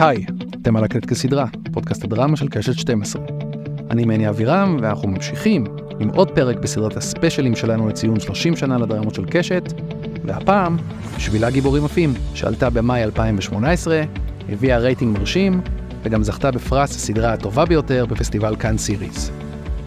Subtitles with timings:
[0.00, 0.24] היי,
[0.62, 3.22] אתם על הקלט כסדרה, פודקאסט הדרמה של קשת 12.
[3.90, 5.64] אני מני אבירם, ואנחנו ממשיכים
[6.00, 9.72] עם עוד פרק בסדרת הספיישלים שלנו לציון 30 שנה לדרמות של קשת,
[10.24, 10.76] והפעם,
[11.18, 14.02] שבילה גיבורים עפים, שעלתה במאי 2018,
[14.48, 15.60] הביאה רייטינג מרשים,
[16.02, 19.30] וגם זכתה בפרס הסדרה הטובה ביותר בפסטיבל כאן סיריס.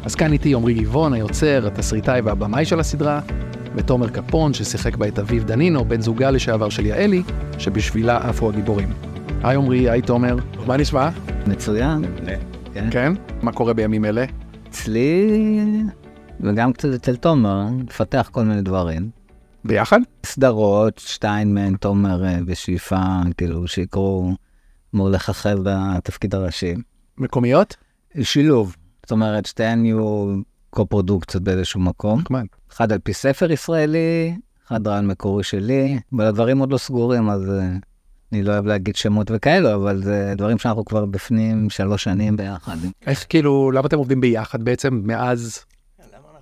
[0.05, 3.20] אז כאן איתי עמרי גבעון, היוצר, התסריטאי והבמאי של הסדרה,
[3.75, 7.23] ותומר קפון, ששיחק בה את אביב דנינו, בן זוגה לשעבר של יעלי,
[7.57, 9.10] שבשבילה עפו הגיבורים.
[9.44, 10.36] היי עמרי, היי תומר,
[10.68, 11.09] מה נשמע?
[11.48, 12.05] מצוין.
[12.73, 12.88] כן.
[12.91, 13.13] כן?
[13.41, 14.26] מה קורה בימים אלה?
[14.70, 15.30] אצלי,
[16.40, 19.09] וגם קצת אצל תומר, לפתח כל מיני דברים.
[19.66, 20.00] ביחד?
[20.26, 23.02] סדרות, שתיים מהן תומר אה, בשאיפה,
[23.38, 24.31] כאילו, שיקרו,
[24.95, 26.76] אמור לככב בתפקיד הראשי.
[27.17, 27.76] מקומיות?
[28.22, 30.36] שילוב, זאת אומרת, שתיהן יהיו
[30.70, 32.20] קו-פרודוקציות באיזשהו מקום.
[32.20, 32.45] נחמד.
[32.72, 37.50] אחד על פי ספר ישראלי, אחד רעיון מקורי שלי, אבל הדברים עוד לא סגורים, אז
[37.50, 37.70] אה,
[38.31, 42.78] אני לא אוהב להגיד שמות וכאלו, אבל זה דברים שאנחנו כבר בפנים שלוש שנים ביחד.
[43.05, 45.66] איך כאילו, למה אתם עובדים ביחד בעצם מאז?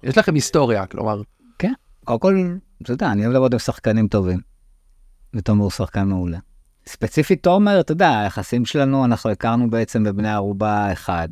[0.04, 1.22] יש לכם היסטוריה, כלומר,
[2.04, 4.40] קודם כל, אתה יודע, אני אוהב לעבוד עם שחקנים טובים.
[5.34, 6.38] ותומר הוא שחקן מעולה.
[6.88, 11.30] ספציפית תומר, אתה יודע, היחסים שלנו, אנחנו הכרנו בעצם בבני ערובה אחד,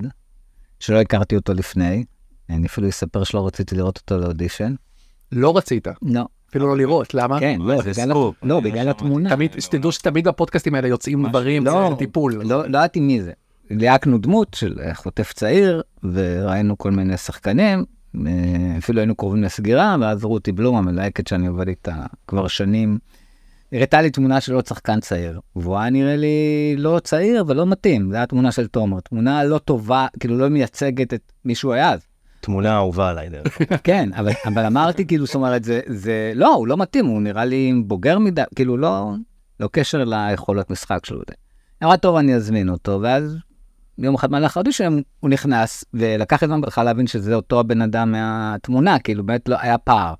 [0.80, 2.04] שלא הכרתי אותו לפני.
[2.50, 4.76] אני אפילו אספר שלא רציתי לראות אותו לאודישן.
[5.32, 6.26] לא רצית, לא.
[6.50, 7.40] אפילו לא לראות, למה?
[7.40, 8.36] כן, לא, זה בגלל, סקופ.
[8.44, 8.90] לא, בגלל.
[8.90, 9.30] התמונה.
[9.30, 12.34] תמיד, שתדעו שתמיד בפודקאסטים האלה יוצאים דברים, לא, זה טיפול.
[12.34, 13.32] לא, לא ידעתי מי זה.
[13.70, 17.86] ליהקנו דמות של אה, חוטף צעיר, וראינו כל מיני שחקנים,
[18.28, 18.32] אה,
[18.78, 21.96] אפילו היינו קרובים לסגירה, ואז רותי בלום, המלהקת שאני עובד איתה
[22.28, 22.98] כבר שנים,
[23.72, 28.10] הראתה לי תמונה של עוד שחקן צעיר, והוא היה נראה לי לא צעיר ולא מתאים,
[28.10, 31.94] זו הייתה תמונה של תומר, תמונה לא טובה, כאילו לא מייצגת את מי שהוא היה
[31.94, 32.00] אז.
[32.40, 33.78] תמונה אהובה עליי דרך אגב.
[33.84, 37.46] כן, אבל, אבל אמרתי כאילו, זאת אומרת, זה, זה, לא, הוא לא מתאים, הוא נראה
[37.46, 39.12] לי בוגר מדי, כאילו לא,
[39.60, 41.22] לא קשר ליכולות משחק שלו.
[41.84, 43.38] אמרה, טוב, אני אזמין אותו, ואז
[43.98, 48.12] יום אחד מהלך האודישן הוא נכנס, ולקח את זמן בכלל להבין שזה אותו הבן אדם
[48.12, 50.14] מהתמונה, כאילו באמת לא היה פער.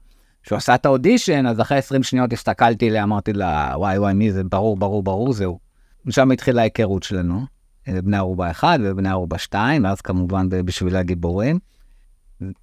[0.44, 4.32] כשהוא עשה את האודישן, אז אחרי 20 שניות הסתכלתי עליה, אמרתי לה, וואי וואי, מי
[4.32, 5.60] זה, ברור, ברור, ברור, זהו.
[6.06, 7.42] ושם התחילה ההיכרות שלנו,
[7.88, 11.60] אה, בני ערובה 1 ובני ערובה 2, ואז כמובן ב- בשבילי הגיבורים.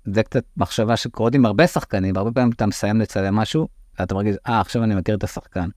[0.05, 3.69] זה קצת מחשבה שקורית עם הרבה שחקנים, הרבה פעמים אתה מסיים לצלם משהו,
[3.99, 5.69] ואתה מרגיש, אה, עכשיו אני מכיר את השחקן.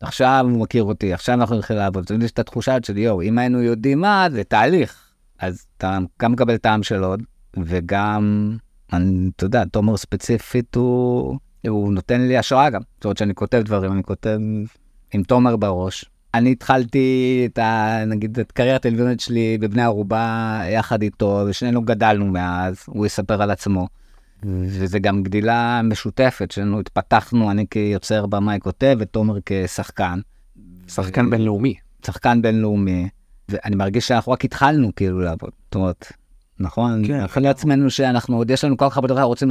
[0.00, 2.04] עכשיו הוא מכיר אותי, עכשיו אנחנו נתחיל לעבוד.
[2.04, 5.12] תמיד יש את התחושה של יואו, אם היינו יודעים מה, זה תהליך.
[5.38, 7.22] אז אתה גם מקבל טעם של עוד,
[7.64, 8.56] וגם,
[8.88, 11.38] אתה יודע, תומר ספציפית הוא,
[11.68, 12.80] הוא נותן לי השראה גם.
[12.94, 14.38] זאת אומרת שאני כותב דברים, אני כותב
[15.12, 16.04] עם תומר בראש.
[16.34, 17.98] אני התחלתי את ה...
[18.06, 23.50] נגיד את קריירת הטלוויזיונית שלי בבני ערובה יחד איתו, ושנינו גדלנו מאז, הוא יספר על
[23.50, 23.88] עצמו.
[24.42, 30.20] וזה גם גדילה משותפת, שנינו התפתחנו, אני כיוצר במאי כותב ותומר כשחקן.
[30.88, 31.74] שחקן בינלאומי.
[32.06, 33.08] שחקן בינלאומי,
[33.48, 35.50] ואני מרגיש שאנחנו רק התחלנו כאילו לעבוד.
[35.64, 36.12] זאת אומרת,
[36.60, 37.06] נכון?
[37.06, 37.20] כן.
[37.20, 39.50] אנחנו לעצמנו שאנחנו עוד יש לנו כל כך הרבה דברים, רוצים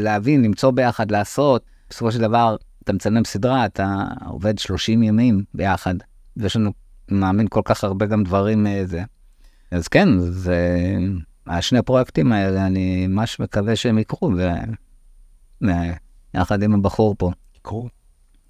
[0.00, 1.62] להבין, למצוא ביחד, לעשות.
[1.90, 5.94] בסופו של דבר, אתה מצלם סדרה, אתה עובד 30 ימים ביחד,
[6.36, 6.72] ויש לנו,
[7.10, 9.02] מאמין, כל כך הרבה גם דברים אה, זה.
[9.70, 10.68] אז כן, זה...
[11.46, 14.48] השני הפרויקטים האלה, אני ממש מקווה שהם יקרו, ו...
[16.34, 17.30] יחד עם הבחור פה.
[17.62, 17.88] קרו.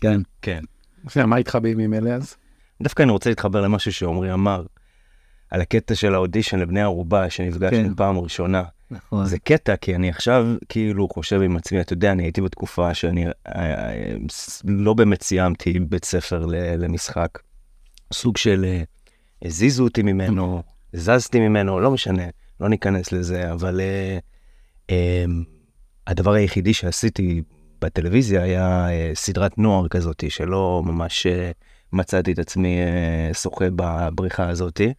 [0.01, 0.21] כן.
[0.43, 0.61] כן.
[1.05, 2.37] בסדר, מה איתך בימים אלה אז?
[2.83, 4.65] דווקא אני רוצה להתחבר למשהו שעמרי אמר,
[5.51, 7.95] על הקטע של האודישן לבני ערובה שנפגשנו כן.
[7.95, 8.63] פעם ראשונה.
[8.91, 9.27] נכון.
[9.27, 13.27] זה קטע, כי אני עכשיו כאילו חושב עם עצמי, אתה יודע, אני הייתי בתקופה שאני
[13.27, 14.15] אה, אה,
[14.65, 16.47] לא באמת סיימתי בית ספר
[16.79, 17.39] למשחק.
[18.13, 18.83] סוג של אה,
[19.45, 20.63] הזיזו אותי ממנו,
[20.93, 22.23] זזתי ממנו, לא משנה,
[22.61, 23.81] לא ניכנס לזה, אבל
[24.91, 25.25] אה,
[26.07, 27.43] הדבר היחידי שעשיתי
[27.81, 31.27] בטלוויזיה היה סדרת נוער כזאת, שלא ממש
[31.93, 32.79] מצאתי את עצמי
[33.33, 34.93] שוחה בבריכה הזאתי.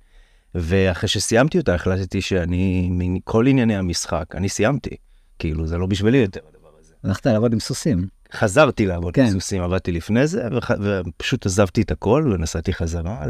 [0.55, 4.95] ואחרי שסיימתי אותה החלטתי שאני, מכל ענייני המשחק, אני סיימתי.
[5.39, 6.93] כאילו, זה לא בשבילי יותר הדבר הזה.
[7.03, 8.07] הלכת לעבוד עם סוסים.
[8.33, 9.25] חזרתי לעבוד כן.
[9.25, 9.29] כן.
[9.29, 10.71] בסוסים, עבדתי לפני זה, וח...
[10.81, 13.25] ופשוט עזבתי את הכל ונסעתי חזרה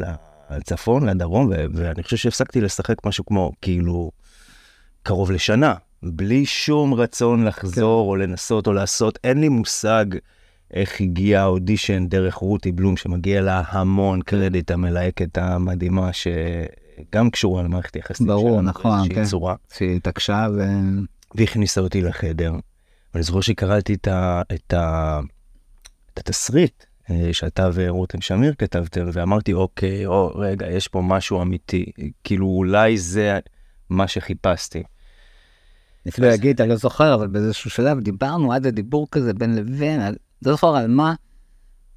[0.52, 1.66] לצפון, לדרום, ו...
[1.74, 4.12] ואני חושב שהפסקתי לשחק משהו כמו, כאילו,
[5.04, 5.74] קרוב לשנה,
[6.04, 8.10] בלי שום רצון לחזור כן.
[8.10, 10.06] או לנסות או לעשות, אין לי מושג
[10.74, 16.14] איך הגיע האודישן דרך רותי בלום, שמגיע לה המון קרדיט, המלהקת המדהימה,
[17.00, 19.26] שגם קשורה למערכת יחסים ברור, שלנו נכון, באיזושהי כן.
[19.26, 19.56] צורה.
[19.74, 20.62] שהתעקשה ו...
[21.36, 22.54] והכניסה אותי לחדר.
[23.14, 25.20] ואני זוכר שקראתי את, ה, את, ה,
[26.14, 31.86] את התסריט אה, שאתה ורותם שמיר כתבתם, ואמרתי, אוקיי, או, רגע, יש פה משהו אמיתי.
[32.24, 33.40] כאילו, אולי זה
[33.90, 34.84] מה שחיפשתי.
[36.06, 39.56] אני אפילו אגיד, אני לא זוכר, אבל באיזשהו שלב דיברנו, היה איזה דיבור כזה בין
[39.56, 40.02] לבין,
[40.46, 41.14] לא זוכר על מה,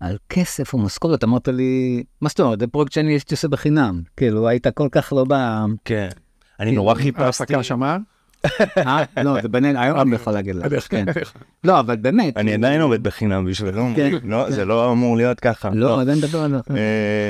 [0.03, 4.03] על כסף ומשכורת, אמרת לי, מה זאת אומרת, זה פרויקט שאני הייתי עושה בחינם.
[4.17, 5.35] כאילו, היית כל כך לא ב...
[5.85, 6.09] כן.
[6.61, 7.25] אני נורא חיפשתי.
[7.25, 7.99] ההפסקה שמעה?
[8.87, 9.05] אה?
[9.23, 10.89] לא, זה בינינו, היום אני יכול להגיד לך.
[10.89, 11.05] כן.
[11.65, 12.37] לא, אבל באמת.
[12.37, 13.87] אני עדיין עובד בחינם בשבילו.
[13.97, 14.11] כן.
[14.25, 15.71] לא, זה לא אמור להיות ככה.
[15.75, 16.75] לא, עדיין נדבר על זה.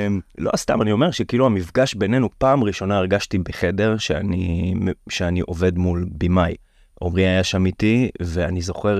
[0.07, 4.73] אמ, לא סתם אני אומר שכאילו המפגש בינינו פעם ראשונה הרגשתי בחדר שאני
[5.09, 6.55] שאני עובד מול במאי.
[7.03, 8.99] עמרי היה שם איתי ואני זוכר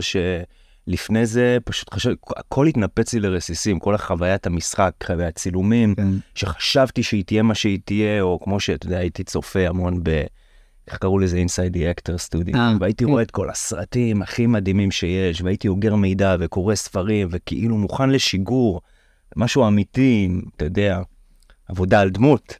[0.89, 6.09] שלפני זה פשוט חשב הכל התנפץ לי לרסיסים כל החוויית המשחק חוויית צילומים כן.
[6.35, 10.23] שחשבתי שהיא תהיה מה שהיא תהיה או כמו שאתה יודע הייתי צופה המון ב...
[10.87, 13.09] איך קראו לזה Inside the Actors Studio והייתי כן.
[13.09, 18.81] רואה את כל הסרטים הכי מדהימים שיש והייתי אוגר מידע וקורא ספרים וכאילו מוכן לשיגור
[19.35, 20.99] משהו אמיתי אתה יודע
[21.67, 22.57] עבודה על דמות.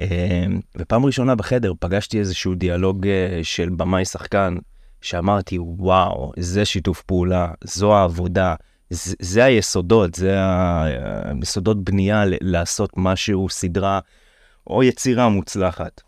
[0.00, 4.56] אה, ופעם ראשונה בחדר פגשתי איזשהו דיאלוג אה, של במאי שחקן
[5.04, 8.54] שאמרתי וואו זה שיתוף פעולה זו העבודה
[8.90, 10.36] זה, זה היסודות זה
[11.24, 14.00] היסודות בנייה ל- לעשות משהו סדרה
[14.66, 16.00] או יצירה מוצלחת.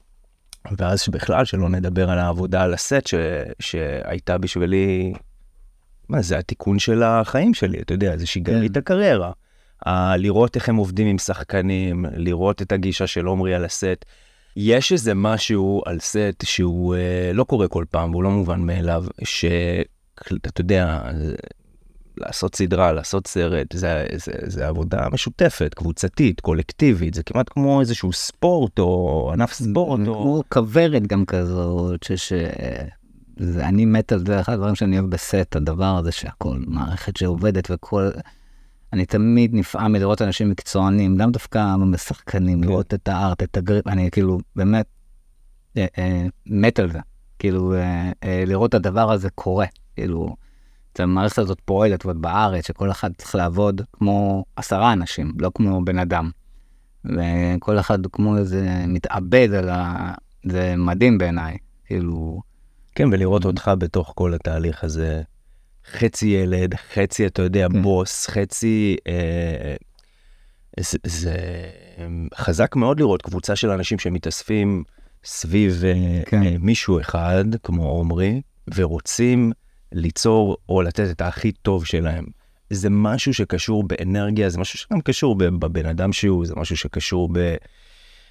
[0.78, 3.14] ואז בכלל שלא נדבר על העבודה על הסט ש...
[3.60, 5.12] שהייתה בשבילי,
[6.08, 8.72] מה זה התיקון של החיים שלי, אתה יודע, זה שיגר לי כן.
[8.72, 9.32] את הקריירה.
[9.86, 14.04] ה- לראות איך הם עובדים עם שחקנים, לראות את הגישה של עומרי על הסט.
[14.56, 19.04] יש איזה משהו על סט שהוא אה, לא קורה כל פעם והוא לא מובן מאליו,
[19.24, 21.02] שאתה יודע,
[22.16, 28.12] לעשות סדרה, לעשות סרט, זה, זה, זה עבודה משותפת, קבוצתית, קולקטיבית, זה כמעט כמו איזשהו
[28.12, 30.00] ספורט או ענף ספורט.
[30.08, 30.14] או...
[30.14, 32.32] כמו כוורת גם כזאת, ש...
[33.38, 37.70] זה, אני מת על זה, אחד הדברים שאני אוהב בסט, הדבר הזה שהכל, מערכת שעובדת
[37.70, 38.10] וכל...
[38.92, 42.68] אני תמיד נפעם מלראות אנשים מקצוענים, לאו דווקא משחקנים, כן.
[42.68, 44.86] לראות את הארט, את הגריפ, אני כאילו באמת
[45.76, 46.98] אה, אה, מת על זה.
[47.38, 50.36] כאילו, אה, אה, לראות את הדבר הזה קורה, כאילו,
[50.92, 55.84] את המערכת הזאת פועלת, ועוד בארץ, שכל אחד צריך לעבוד כמו עשרה אנשים, לא כמו
[55.84, 56.30] בן אדם.
[57.04, 60.12] וכל אחד הוא כמו איזה מתאבד על ה...
[60.44, 62.40] זה מדהים בעיניי, כאילו,
[62.94, 65.22] כן, ולראות אותך בתוך כל התהליך הזה,
[65.92, 67.82] חצי ילד, חצי, אתה יודע, כן.
[67.82, 68.96] בוס, חצי...
[69.06, 69.76] אה,
[70.80, 71.36] זה, זה
[71.98, 74.84] אה, חזק מאוד לראות קבוצה של אנשים שמתאספים
[75.24, 76.42] סביב אה, כן.
[76.42, 78.40] אה, מישהו אחד, כמו עומרי,
[78.74, 79.52] ורוצים
[79.92, 82.24] ליצור או לתת את הכי טוב שלהם.
[82.70, 87.28] זה משהו שקשור באנרגיה, זה משהו שגם קשור ב- בבן אדם שהוא, זה משהו שקשור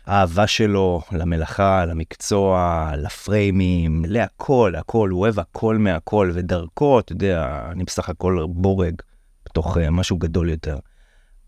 [0.08, 7.84] באהבה שלו למלאכה, למקצוע, לפריימים, להכל, הכל, הוא אוהב הכל מהכל, ודרכו, אתה יודע, אני
[7.84, 9.02] בסך הכל בורג
[9.46, 10.78] בתוך uh, משהו גדול יותר.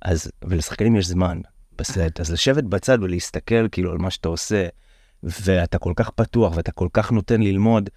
[0.01, 1.42] אז, ולשחקנים יש זמן
[1.77, 4.68] בסט, אז לשבת בצד ולהסתכל כאילו על מה שאתה עושה,
[5.24, 7.89] ואתה כל כך פתוח ואתה כל כך נותן ללמוד,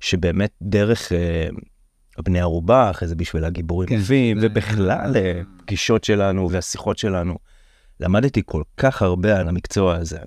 [0.00, 3.94] שבאמת דרך uh, בני ערובה, אחרי זה בשביל הגיבורים כן.
[3.94, 7.38] יפים, ובכלל אה, פגישות שלנו והשיחות שלנו,
[8.00, 10.18] למדתי כל כך הרבה על המקצוע הזה.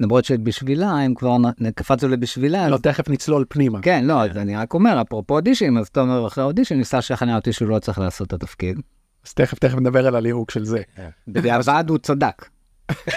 [0.00, 1.36] למרות שבשבילה, הם כבר
[1.74, 2.80] קפצו לבשבילה, לא, אז...
[2.80, 3.80] תכף נצלול פנימה.
[3.82, 7.52] כן, לא, אז אני רק אומר, אפרופו אודישים, אז תומר אחרי האודישן ניסה לשכנע אותי
[7.52, 8.80] שהוא לא צריך לעשות את התפקיד.
[9.26, 10.82] אז תכף תכף נדבר על הליהוק של זה.
[11.28, 12.48] בדיעבד הוא צדק.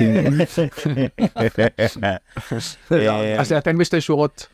[0.02, 0.28] אה,
[3.40, 4.48] אז תן בשתי שורות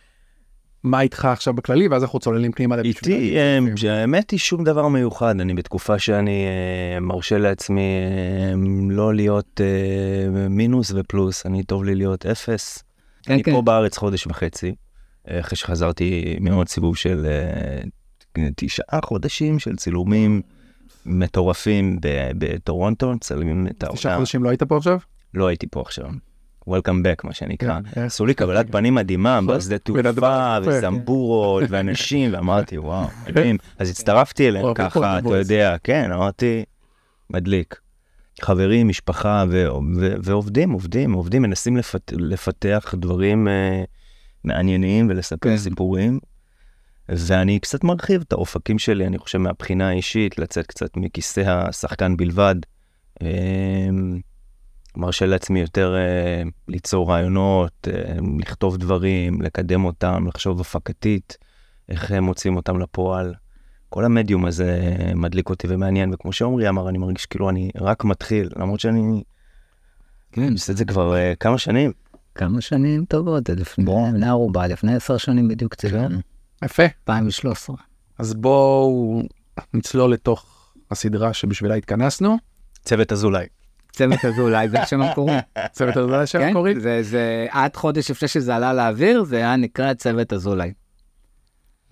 [0.84, 3.14] מה איתך עכשיו בכללי, ואז אנחנו צוללים פנימה לבשביל.
[3.14, 3.38] איתי,
[3.88, 8.54] אה, האמת היא שום דבר מיוחד, אני בתקופה שאני אה, מרשה לעצמי אה,
[8.90, 9.62] לא להיות
[10.50, 12.84] מינוס ופלוס, אני טוב לי להיות אפס.
[13.24, 13.51] כן, אני כן.
[13.51, 14.75] פה בארץ חודש וחצי,
[15.27, 17.25] אחרי שחזרתי מעוד סיבוב של
[18.38, 20.42] אה, תשעה חודשים של צילומים
[21.06, 21.98] מטורפים
[22.38, 24.18] בטורונטו, מצלמים את תשעה העונה.
[24.18, 25.00] חודשים לא היית פה עכשיו?
[25.34, 26.10] לא הייתי פה עכשיו.
[26.70, 27.80] Welcome back מה שנקרא.
[27.94, 29.58] כן, עשו לי קבלת פנים מדהימה נכון.
[29.58, 36.12] בשדה תעופה וזמבורות ואנשים ואמרתי וואו מדהים אז הצטרפתי אליהם ככה אתה את יודע כן
[36.12, 36.64] אמרתי
[37.30, 37.80] מדליק.
[38.42, 39.46] חברים משפחה
[40.24, 43.84] ועובדים עובדים עובדים מנסים לפת- לפתח דברים אה,
[44.44, 45.58] מעניינים ולספר כן.
[45.58, 46.20] סיפורים.
[47.10, 52.56] ואני קצת מרחיב את האופקים שלי אני חושב מהבחינה האישית לצאת קצת מכיסא השחקן בלבד.
[55.00, 61.38] אה, מרשה לעצמי יותר אה, ליצור רעיונות, אה, לכתוב דברים, לקדם אותם, לחשוב הפקתית,
[61.89, 63.34] איך הם מוצאים אותם לפועל.
[63.89, 68.50] כל המדיום הזה מדליק אותי ומעניין, וכמו שעמרי אמר, אני מרגיש כאילו אני רק מתחיל,
[68.56, 69.24] למרות שאני
[70.32, 71.91] כן, עושה את זה כבר אה, כמה שנים.
[72.36, 76.20] כמה שנים טובות, לפני ערובה, לפני עשר שנים בדיוק צילמנו,
[76.63, 76.84] יפה.
[76.84, 77.75] 2013.
[78.18, 79.22] אז בואו
[79.74, 82.38] נצלול לתוך הסדרה שבשבילה התכנסנו.
[82.86, 83.46] צוות אזולאי.
[83.91, 85.34] צוות הזה אולי זה השם המקורי.
[85.72, 86.79] צוות הזה השם כן, המקורי?
[86.79, 90.74] זה, זה עד חודש לפני שזה עלה לאוויר, זה היה נקרא צוות אזולאי.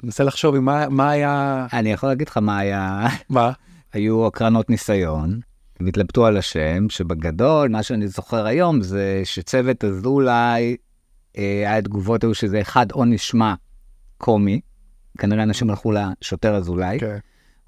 [0.04, 1.68] ננסה לחשוב עם מה מה היה...
[1.74, 3.52] אני יכול להגיד לך מה היה, מה?
[3.94, 5.40] היו הקרנות ניסיון,
[5.80, 10.76] והתלבטו על השם, שבגדול, מה שאני זוכר היום זה שצוות אזולאי,
[11.38, 13.54] אה, התגובות היו שזה אחד או נשמע
[14.18, 14.60] קומי,
[15.18, 17.18] כנראה אנשים הלכו לשוטר אזולאי, כן.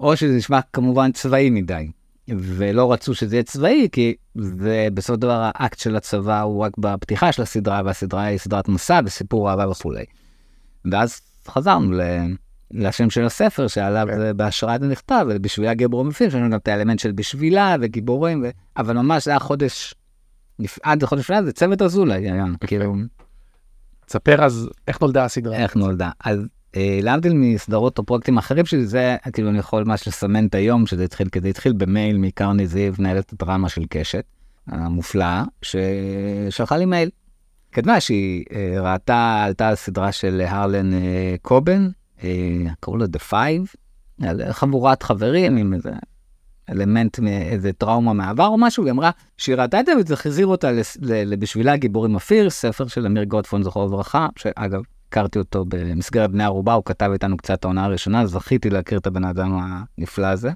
[0.00, 1.90] או שזה נשמע כמובן צבאי מדי.
[2.38, 6.78] ולא רצו שזה יהיה צבאי, כי זה בסופו של דבר האקט של הצבא הוא רק
[6.78, 10.04] בפתיחה של הסדרה, והסדרה היא סדרת מסע וסיפור אהבה וכולי.
[10.90, 12.00] ואז חזרנו ל...
[12.70, 14.18] לשם של הספר שעליו כן.
[14.18, 18.50] זה בהשראת הנכתב, ובשבילה גיבור מפיל, יש לנו גם את האלמנט של בשבילה וגיבורים, ו...
[18.76, 19.94] אבל ממש זה היה חודש,
[20.82, 22.28] עד לחודש לפני זה צוות אזולאי
[22.66, 22.94] כאילו,
[24.06, 25.56] תספר אז איך נולדה הסדרה.
[25.56, 26.10] איך נולדה.
[26.24, 26.38] אז
[26.76, 31.04] להבדיל מסדרות או פרויקטים אחרים שלי, זה כאילו אני יכול ממש לסמן את היום שזה
[31.04, 34.24] התחיל, כי זה התחיל במייל מקרני זיו, מנהלת הדרמה של קשת,
[34.66, 37.10] המופלאה, ששלחה לי מייל.
[37.72, 41.88] כתבה שהיא אה, ראתה, עלתה על סדרה של הרלן אה, קובן,
[42.24, 42.30] אה,
[42.80, 43.74] קראו לה The Five,
[44.50, 45.90] חבורת חברים עם איזה
[46.70, 50.70] אלמנט מאיזה טראומה מהעבר או משהו, והיא אמרה שהיא ראתה את זה וזה החזיר אותה
[51.02, 54.80] לבשבילה גיבורים אפיר, ספר של אמיר גוטפון זכרו לברכה, שאגב,
[55.10, 59.24] הכרתי אותו במסגרת בני ערובה, הוא כתב איתנו קצת העונה הראשונה, זכיתי להכיר את הבן
[59.24, 59.58] אדם
[59.98, 60.50] הנפלא הזה.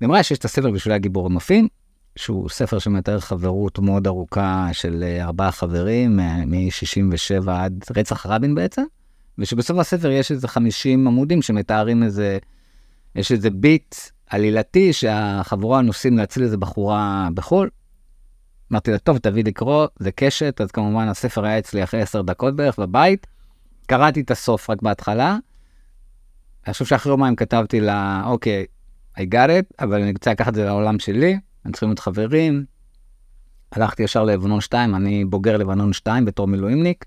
[0.00, 1.68] היא אמרה שיש את הספר בשבילי גיבורים עפים,
[2.16, 8.82] שהוא ספר שמתאר חברות מאוד ארוכה של ארבעה חברים, מ-67 עד רצח רבין בעצם,
[9.38, 12.38] ושבסוף הספר יש איזה 50 עמודים שמתארים איזה,
[13.14, 13.94] יש איזה ביט
[14.30, 17.68] עלילתי שהחבורה נוסעים להציל איזה בחורה בחו"ל.
[18.72, 22.56] אמרתי לה, טוב, תביא לקרוא, זה קשת, אז כמובן הספר היה אצלי אחרי 10 דקות
[22.56, 23.26] בערך בבית.
[23.88, 25.36] קראתי את הסוף רק בהתחלה.
[26.66, 28.66] אני חושב שאחרי יומיים כתבתי לה, אוקיי,
[29.16, 32.64] I got it, אבל אני רוצה לקחת את זה לעולם שלי, אני צריכים להיות חברים.
[33.72, 37.04] הלכתי ישר ללבנון 2, אני בוגר לבנון 2 בתור מילואימניק.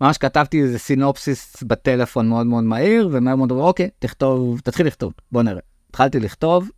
[0.00, 5.12] ממש כתבתי איזה סינופסיס בטלפון מאוד מאוד מהיר, ומהר מאוד אמרו, אוקיי, תכתוב, תתחיל לכתוב,
[5.32, 5.60] בוא נראה.
[5.90, 6.70] התחלתי לכתוב,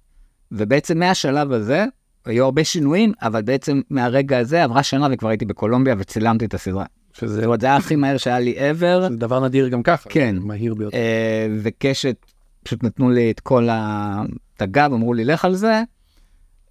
[0.53, 1.85] ובעצם מהשלב הזה,
[2.25, 6.85] היו הרבה שינויים, אבל בעצם מהרגע הזה עברה שנה וכבר הייתי בקולומביה וצילמתי את הסדרה.
[7.21, 10.09] שזה זאת אומרת, זה היה הכי מהר שהיה לי ever, זה דבר נדיר גם ככה.
[10.09, 10.37] כן.
[10.41, 10.97] מהיר ביותר.
[10.97, 12.17] אה, וקשת
[12.63, 14.23] פשוט נתנו לי את כל ה-
[14.57, 15.83] את הגב, אמרו לי לך על זה.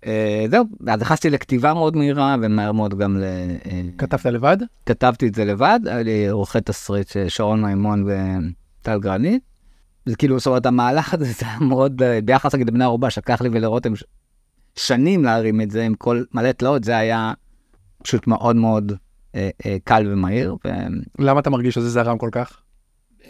[0.06, 3.24] אה, זהו, אז נכנסתי לכתיבה מאוד מהירה ומהר מאוד גם ל...
[3.24, 4.58] אה, כתבת לבד?
[4.86, 9.42] כתבתי את זה לבד, היה לי עורכי תסריט אה, שרון מימון וטל גרנית.
[10.06, 13.50] זה כאילו, זאת אומרת, המהלך הזה זה היה מאוד, ביחס נגיד לבני ערובה, שלקח לי
[13.52, 14.04] ולרותם ש-
[14.76, 17.34] שנים להרים את זה עם כל מלא תלאות, זה היה
[18.04, 18.92] פשוט מאוד מאוד
[19.84, 20.56] קל ומהיר.
[20.66, 20.70] ו...
[21.20, 22.58] למה אתה מרגיש שזה זרם כל כך?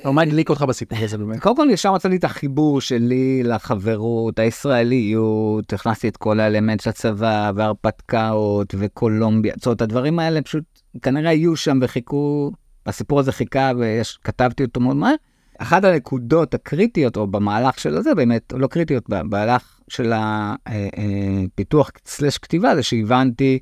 [0.06, 1.40] או מה הדליק אותך בסיפור הזה באמת?
[1.40, 7.52] קודם כל ישר מצאתי את החיבור שלי לחברות, הישראליות, הכנסתי את כל האלמנט של הצבא
[7.56, 10.64] והרפתקאות וקולומביה, זאת אומרת הדברים האלה פשוט
[11.02, 12.52] כנראה היו שם וחיכו,
[12.86, 15.16] הסיפור הזה חיכה וכתבתי אותו מאוד מהר.
[15.58, 22.76] אחת הנקודות הקריטיות או במהלך של זה באמת, לא קריטיות, במהלך של הפיתוח סלש כתיבה
[22.76, 23.60] זה שהבנתי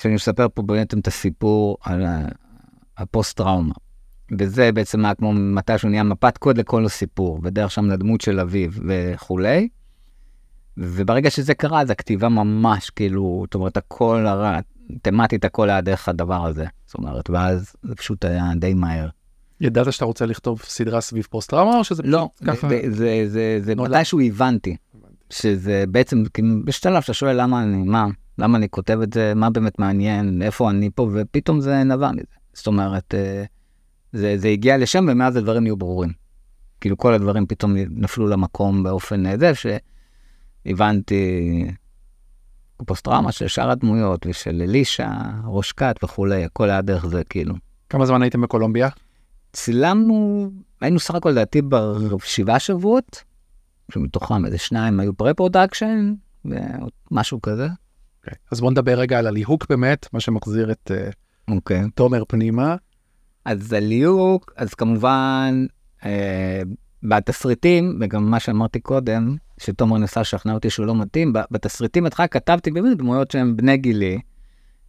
[0.00, 2.28] שאני מספר פה בעצם את הסיפור על ה-
[2.96, 3.74] הפוסט טראומה.
[4.38, 8.40] וזה בעצם היה כמו מתי שהוא נהיה מפת קוד לכל הסיפור, ודרך שם לדמות של
[8.40, 9.68] אביו וכולי.
[10.76, 14.58] וברגע שזה קרה, אז הכתיבה ממש כאילו, זאת אומרת, הכל, הר...
[15.02, 16.66] תמטית הכל היה דרך הדבר הזה.
[16.86, 19.08] זאת אומרת, ואז זה פשוט היה די מהר.
[19.60, 22.68] ידעת שאתה רוצה לכתוב סדרה סביב פוסט טראומה או שזה לא, פשוט ככה?
[22.68, 23.94] זה, זה, זה, זה נולד.
[23.94, 24.76] מתישהו הבנתי,
[25.30, 28.06] שזה בעצם, כאילו, בשלב שאתה שואל למה אני, מה,
[28.40, 32.22] למה אני כותב את זה, מה באמת מעניין, איפה אני פה, ופתאום זה נבע מזה.
[32.52, 33.44] זאת אומרת, אה,
[34.12, 36.12] זה, זה הגיע לשם ומאז הדברים נהיו ברורים.
[36.80, 39.52] כאילו כל הדברים פתאום נפלו למקום באופן אה, זה,
[40.64, 41.64] שהבנתי
[42.86, 45.10] פוסט טראומה של שאר הדמויות ושל אלישע,
[45.44, 47.54] ראש כת וכולי, הכל היה דרך זה כאילו.
[47.88, 48.88] כמה זמן הייתם בקולומביה?
[49.52, 53.24] צילמנו, היינו סך הכל לדעתי בשבעה שבועות,
[53.92, 57.68] שמתוכם איזה שניים היו pre-production, ומשהו כזה.
[58.20, 58.38] אוקיי.
[58.52, 61.10] אז בוא נדבר רגע על הליהוק באמת, מה שמחזיר את אה,
[61.54, 61.82] אוקיי.
[61.94, 62.76] תומר פנימה.
[63.44, 65.66] אז הליהוק, אז כמובן,
[66.04, 66.62] אה,
[67.02, 72.70] בתסריטים, וגם מה שאמרתי קודם, שתומר ניסה לשכנע אותי שהוא לא מתאים, בתסריטים בהתחלה כתבתי
[72.70, 74.18] באמת דמויות שהם בני גילי,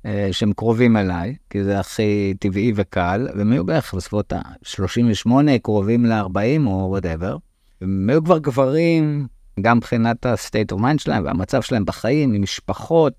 [0.05, 6.05] אה, שהם קרובים אליי, כי זה הכי טבעי וקל, והם היו בערך בסביבות ה-38, קרובים
[6.05, 7.37] ל-40 או whatever.
[7.81, 9.27] הם היו כבר גברים,
[9.61, 13.13] גם מבחינת ה-state of mind שלהם והמצב שלהם בחיים, עם משפחות.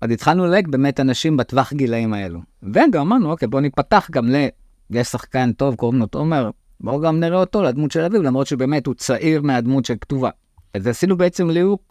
[0.00, 2.40] אז התחלנו ללהק באמת אנשים בטווח גילאים האלו.
[2.62, 4.46] וגם אמרנו, אוקיי, בוא ניפתח גם ל...
[4.90, 8.86] יש שחקן טוב, קוראים לו תומר, בואו גם נראה אותו לדמות של אביב, למרות שבאמת
[8.86, 10.30] הוא צעיר מהדמות שכתובה.
[10.74, 11.82] אז עשינו בעצם ליהוק,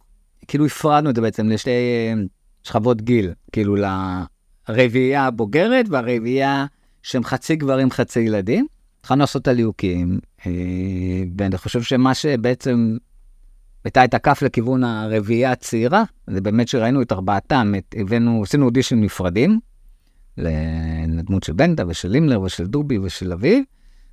[0.47, 2.13] כאילו הפרדנו את זה בעצם לשתי אה,
[2.63, 3.75] שכבות גיל, כאילו
[4.69, 6.65] לרביעייה הבוגרת והרביעייה
[7.03, 8.67] שהם חצי גברים, חצי ילדים.
[8.99, 10.51] התחלנו לעשות את הליהוקים, אה,
[11.37, 12.97] ואני חושב שמה שבעצם
[13.83, 19.01] היטה את הכף לכיוון הרביעייה הצעירה, זה באמת שראינו את ארבעתם, את, הבאנו, עשינו אודישן
[19.01, 19.59] נפרדים,
[20.38, 23.63] לדמות של בנדה ושל לימלר ושל דובי ושל אביב,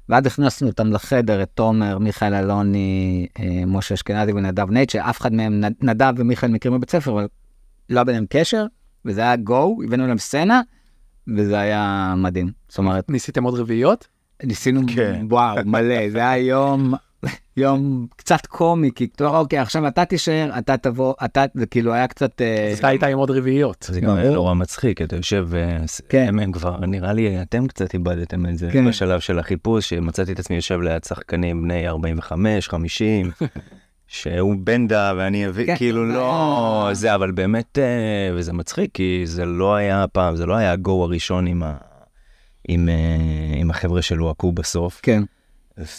[0.08, 5.32] ואז הכנסנו אותם לחדר, את תומר, מיכאל אלוני, אה, משה אשכנזי ונדב נייט, שאף אחד
[5.32, 7.28] מהם, נדב ומיכאל מכירים בבית ספר, אבל
[7.90, 8.66] לא היה ביניהם קשר,
[9.04, 10.60] וזה היה גו, הבאנו להם סצנה,
[11.36, 12.50] וזה היה מדהים.
[12.68, 14.08] זאת אומרת, ניסיתם עוד רביעיות?
[14.42, 15.26] ניסינו, כן.
[15.30, 16.94] וואו, מלא, זה היה יום,
[17.56, 22.06] יום קצת קומי, כי אומר, אוקיי, עכשיו אתה תישאר, אתה תבוא, אתה, זה כאילו היה
[22.06, 22.40] קצת...
[22.40, 23.86] אה, אז אתה היית עם עוד רביעיות.
[23.90, 24.34] זה גם ברור.
[24.34, 26.38] נורא מצחיק, אתה יושב, אה, כן.
[26.38, 28.88] הם כבר, נראה לי, אתם קצת איבדתם את זה כן.
[28.88, 33.30] בשלב של החיפוש, שמצאתי את עצמי יושב ליד שחקנים בני 45, 50,
[34.06, 35.76] שהוא בנדה ואני אביא, כן.
[35.76, 40.54] כאילו לא, זה, אבל באמת, אה, וזה מצחיק, כי זה לא היה פעם, זה לא
[40.54, 41.74] היה הגו הראשון עם ה...
[42.68, 45.22] עם, אה, עם החבר'ה שלוהקו בסוף, כן,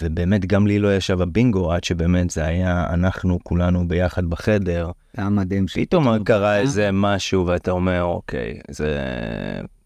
[0.02, 5.22] ובאמת גם לי לא ישב הבינגו עד שבאמת זה היה אנחנו כולנו ביחד בחדר, זה
[5.22, 5.66] היה מדהים.
[5.74, 8.98] פתאום קרה איזה משהו ואתה אומר אוקיי זה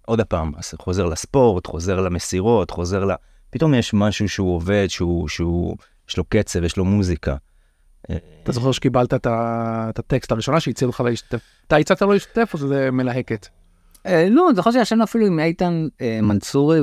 [0.05, 3.11] עוד פעם אז חוזר לספורט חוזר למסירות חוזר ל...
[3.49, 5.77] פתאום יש משהו שהוא עובד שהוא שהוא
[6.09, 7.35] יש לו קצב יש לו מוזיקה.
[8.43, 11.39] אתה זוכר שקיבלת את הטקסט הראשונה שהציעו לך להשתתף?
[11.67, 13.47] אתה הצעת לו להשתתף או שזה מלהקת?
[14.05, 16.79] אה, לא, אני זוכר שישבנו אפילו עם איתן אה, מנצורי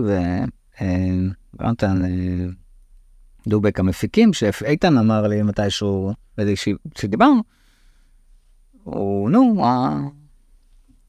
[1.58, 2.46] ויונתן אה,
[3.48, 7.42] דובק המפיקים, שאיתן אמר לי מתישהו, באיזה ישיב- שדיברנו,
[8.84, 10.08] הוא, נו, ה-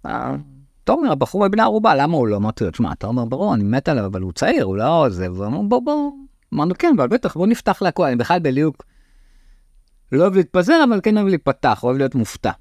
[0.08, 0.36] ה-
[0.84, 2.36] תומר, הבחור בבני ערובה, למה הוא לא?
[2.36, 5.62] אמרתי לו, תשמע, תומר ברור, אני מת עליו, אבל הוא צעיר, הוא לא זה, אמר,
[5.62, 6.12] בוא, בוא,
[6.54, 8.84] אמרנו, כן, אבל בטח, בוא נפתח להכל, אני בכלל בליהוק
[10.12, 12.52] לא אוהב להתפזר, אבל כן אוהב להיפתח, אוהב להיות מופתע.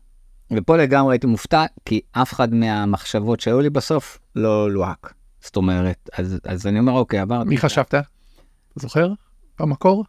[0.56, 5.12] ופה לגמרי הייתי מופתע, כי אף אחד מהמחשבות שהיו לי בסוף לא לוהק.
[5.40, 7.48] זאת אומרת, אז, אז אני אומר, אוקיי, עברתי.
[7.48, 7.94] מי חשבת?
[7.94, 8.00] אתה
[8.76, 9.12] זוכר?
[9.60, 10.04] במקור?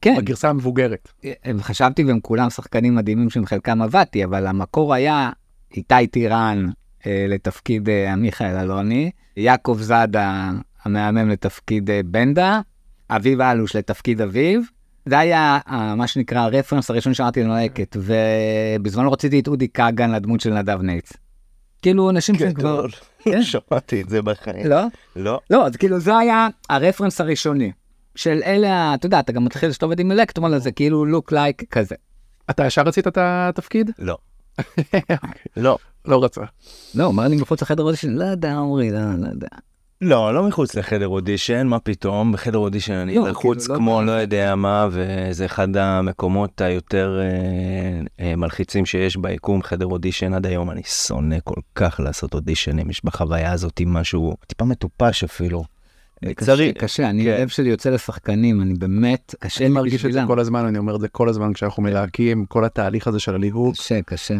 [0.00, 1.12] כן, בגרסה המבוגרת.
[1.60, 5.30] חשבתי והם כולם שחקנים מדהימים שעם חלקם עבדתי, אבל המקור היה
[5.76, 6.68] איתי טירן
[7.06, 10.50] אה, לתפקיד אה, מיכאל אלוני, יעקב זאדה
[10.84, 12.60] המהמם לתפקיד אה, בנדה,
[13.10, 14.62] אביב אלוש לתפקיד אביב.
[15.06, 20.40] זה היה אה, מה שנקרא הרפרנס הראשון שאמרתי לנועקת, ובזמנו רציתי את אודי כגן לדמות
[20.40, 21.12] של נדב נייץ.
[21.82, 22.86] כאילו אנשים שכבר...
[23.18, 23.42] כן.
[23.42, 24.66] שמעתי את זה בחיים.
[24.66, 24.82] לא?
[25.16, 25.40] לא.
[25.50, 27.72] לא, אז כאילו זה היה הרפרנס הראשוני.
[28.16, 31.32] של אלה, אתה יודע, אתה גם מתחיל שאתה עובד עם אלקטרון, אז זה כאילו look
[31.32, 31.94] like כזה.
[32.50, 33.90] אתה ישר רצית את התפקיד?
[33.98, 34.16] לא.
[35.56, 35.78] לא.
[36.04, 36.40] לא רצה.
[36.94, 39.48] לא, אומר לי מחוץ לחדר אודישן, לא יודע, עמרי, לא, לא יודע.
[40.00, 44.02] לא, לא מחוץ לחדר אודישן, מה פתאום, בחדר אודישן אני לא, לחוץ כאילו, לא כמו
[44.02, 50.46] לא יודע מה, וזה אחד המקומות היותר אה, אה, מלחיצים שיש ביקום, חדר אודישן עד
[50.46, 55.73] היום, אני שונא כל כך לעשות אודישנים, יש בחוויה הזאת משהו טיפה מטופש אפילו.
[56.26, 57.30] זה קשה, צריך- קשה, אני, כן.
[57.38, 60.26] הלב שלי יוצא לשחקנים, אני באמת, קשה אני לי מרגיש את זה בשבילם.
[60.26, 63.74] כל הזמן, אני אומר את זה כל הזמן כשאנחנו מלהקים, כל התהליך הזה של הליהוק,
[63.76, 64.34] קשה, קשה.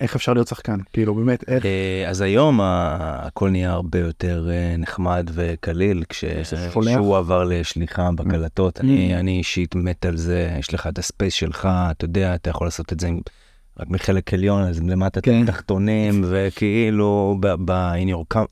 [0.00, 0.76] איך אפשר להיות שחקן?
[0.92, 1.64] כאילו באמת, איך?
[1.66, 6.04] אה, אז היום הכל נהיה הרבה יותר אה, נחמד וקליל.
[6.08, 8.80] כשהוא עבר לשליחה בקלטות.
[8.80, 12.66] אני אני אישית מת על זה, יש לך את הספייס שלך, אתה יודע, אתה יכול
[12.66, 13.20] לעשות את זה עם-
[13.80, 15.46] רק מחלק עליון, אז למטה כן.
[15.46, 17.92] תחתונים, וכאילו ב- ב-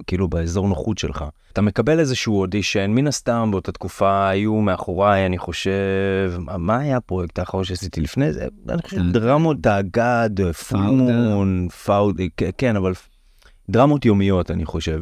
[0.06, 1.24] כאילו באזור נוחות שלך.
[1.52, 7.38] אתה מקבל איזשהו אודישן, מן הסתם באותה תקופה היו מאחוריי, אני חושב, מה- היה הפרויקט
[7.38, 8.46] האחרון שעשיתי לפני זה?
[8.68, 9.10] אני חושב.
[9.12, 12.20] דרמות האגד, פומון, פאוד,
[12.58, 12.92] כן, אבל
[13.70, 15.00] דרמות יומיות, אני חושב.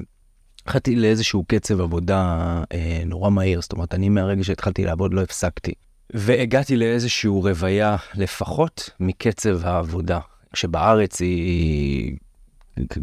[0.62, 2.38] התחלתי לאיזשהו קצב עבודה
[2.72, 5.72] אה, נורא מהיר, זאת אומרת, אני מהרגע שהתחלתי לעבוד לא הפסקתי.
[6.14, 10.18] והגעתי לאיזשהו רוויה, לפחות מקצב העבודה,
[10.54, 12.16] שבארץ היא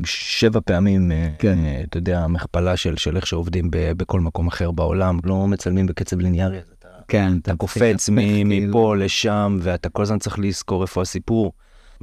[0.05, 1.57] שבע פעמים, אה, כן.
[1.83, 6.19] אתה יודע, מכפלה של, של איך שעובדים ב, בכל מקום אחר בעולם, לא מצלמים בקצב
[6.19, 8.09] ליניארי, אז אתה, כן, אתה קופץ.
[8.45, 11.53] מפה לשם, ואתה כל הזמן צריך לזכור איפה הסיפור.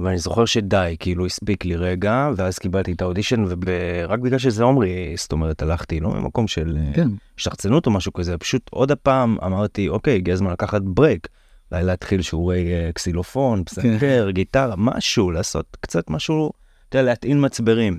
[0.00, 5.14] ואני זוכר שדי, כאילו הספיק לי רגע, ואז קיבלתי את האודישן, ורק בגלל שזה עומרי,
[5.16, 9.36] זאת אומרת, הלכתי, לא ממקום של אה, כן, שחצנות או משהו כזה, פשוט עוד הפעם
[9.44, 11.28] אמרתי, אוקיי, הגיע הזמן לקחת break.
[11.72, 16.52] אולי להתחיל שיעורי אה, קסילופון, פסנתר, גיטרה, משהו, לעשות קצת משהו,
[16.88, 17.98] אתה יודע, להטעין מצברים.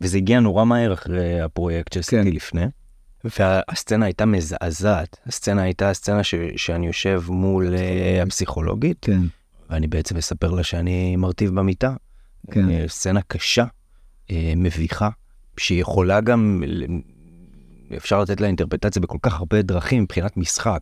[0.00, 2.36] וזה הגיע נורא מהר אחרי הפרויקט שעשיתי כן.
[2.36, 2.66] לפני.
[3.38, 9.20] והסצנה הייתה מזעזעת, הסצנה הייתה הסצנה ש, שאני יושב מול אה, הפסיכולוגית, כן,
[9.70, 11.94] ואני בעצם מספר לה שאני מרטיב במיטה.
[12.50, 12.70] כן.
[12.70, 13.64] אה, סצנה קשה,
[14.30, 15.08] אה, מביכה,
[15.56, 16.62] שיכולה גם,
[17.96, 20.80] אפשר לתת לה אינטרפטציה בכל כך הרבה דרכים מבחינת משחק.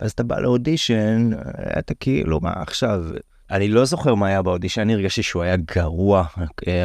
[0.00, 3.04] ואז אתה בא לאודישן, אה, אתה כאילו, מה עכשיו?
[3.50, 6.24] אני לא זוכר מה היה באודישן, אני הרגשתי שהוא היה גרוע,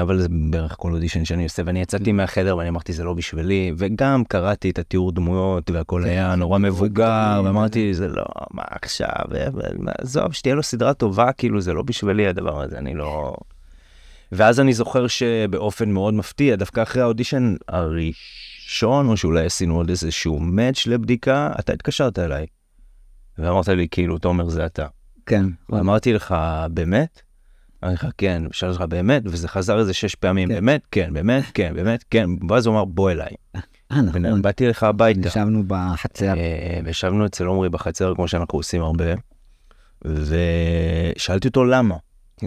[0.01, 3.71] אבל זה בערך כל אודישן שאני עושה, ואני יצאתי מהחדר ואני אמרתי זה לא בשבילי,
[3.77, 9.23] וגם קראתי את התיאור דמויות והכל היה נורא מבוגר, גדולים, ואמרתי זה לא, מה עכשיו,
[10.01, 13.35] עזוב, שתהיה לו סדרה טובה, כאילו זה לא בשבילי הדבר הזה, אני לא...
[14.31, 20.39] ואז אני זוכר שבאופן מאוד מפתיע, דווקא אחרי האודישן הראשון, או שאולי עשינו עוד איזשהו
[20.39, 22.45] מאץ' לבדיקה, אתה התקשרת אליי.
[23.37, 24.85] ואמרת לי, כאילו, תומר, זה אתה.
[25.29, 25.45] כן.
[25.69, 26.35] ואמרתי לך,
[26.71, 27.21] באמת?
[27.83, 29.23] אמרתי לך, כן, ושאלתי לך, באמת?
[29.25, 30.55] וזה חזר איזה שש פעמים, כן.
[30.55, 30.81] באמת?
[30.91, 31.43] כן, באמת?
[31.53, 32.03] כן, באמת?
[32.09, 32.29] כן.
[32.49, 33.31] ואז הוא אמר, בוא אליי.
[33.91, 34.41] אה, נכון.
[34.41, 35.27] באתי לך הביתה.
[35.27, 36.33] ישבנו בחצר.
[36.37, 39.05] אה, וישבנו אצל עומרי בחצר, כמו שאנחנו עושים הרבה,
[40.05, 41.95] ושאלתי אותו למה.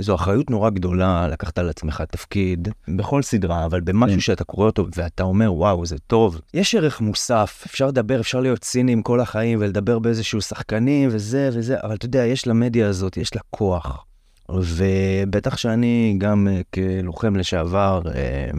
[0.00, 4.20] זו אחריות נורא גדולה לקחת על עצמך תפקיד בכל סדרה, אבל במשהו כן.
[4.20, 6.40] שאתה קורא אותו ואתה אומר, וואו, זה טוב.
[6.54, 11.76] יש ערך מוסף, אפשר לדבר, אפשר להיות ציניים כל החיים ולדבר באיזשהו שחקנים וזה וזה,
[11.82, 14.04] אבל אתה יודע, יש למדיה הזאת, יש לה כוח.
[14.48, 18.50] ובטח שאני גם אה, כלוחם לשעבר, אה,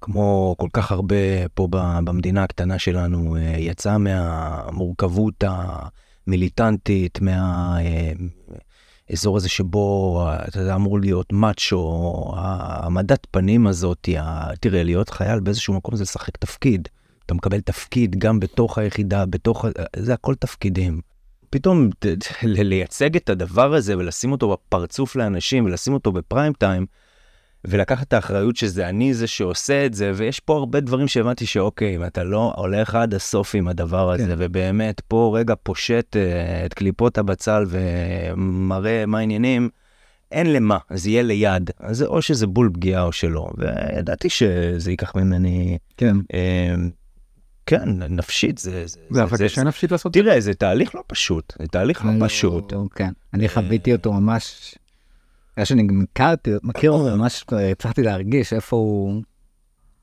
[0.00, 1.68] כמו כל כך הרבה פה
[2.04, 5.44] במדינה הקטנה שלנו, אה, יצא מהמורכבות
[6.26, 7.18] המיליטנטית,
[9.12, 14.08] מהאזור הזה שבו אתה יודע, אמור להיות מאצ'ו, העמדת פנים הזאת,
[14.60, 16.88] תראה, להיות חייל באיזשהו מקום זה לשחק תפקיד.
[17.26, 19.64] אתה מקבל תפקיד גם בתוך היחידה, בתוך,
[19.96, 21.00] זה הכל תפקידים.
[21.50, 21.90] פתאום
[22.42, 26.86] לייצג את הדבר הזה ולשים אותו בפרצוף לאנשים ולשים אותו בפריים טיים,
[27.64, 31.96] ולקחת את האחריות שזה אני זה שעושה את זה, ויש פה הרבה דברים שהבנתי שאוקיי,
[31.96, 34.34] אם אתה לא הולך עד הסוף עם הדבר הזה, כן.
[34.38, 39.68] ובאמת פה רגע פושט אה, את קליפות הבצל ומראה מה העניינים,
[40.32, 41.70] אין למה, זה יהיה ליד.
[41.80, 46.16] אז זה או שזה בול פגיעה או שלא, וידעתי שזה ייקח ממני, כן.
[46.34, 46.74] אה,
[47.66, 48.86] כן, נפשית, זה...
[48.86, 50.30] זה, זה אבל קשה נפשית לעשות את זה.
[50.30, 52.72] תראה, זה תהליך לא פשוט, זה תהליך לא פשוט.
[52.94, 53.12] כן.
[53.34, 54.74] אני חוויתי אותו ממש,
[55.54, 59.22] אחרי שאני גם הכרתי, מכיר אותו, ממש הצלחתי להרגיש איפה הוא...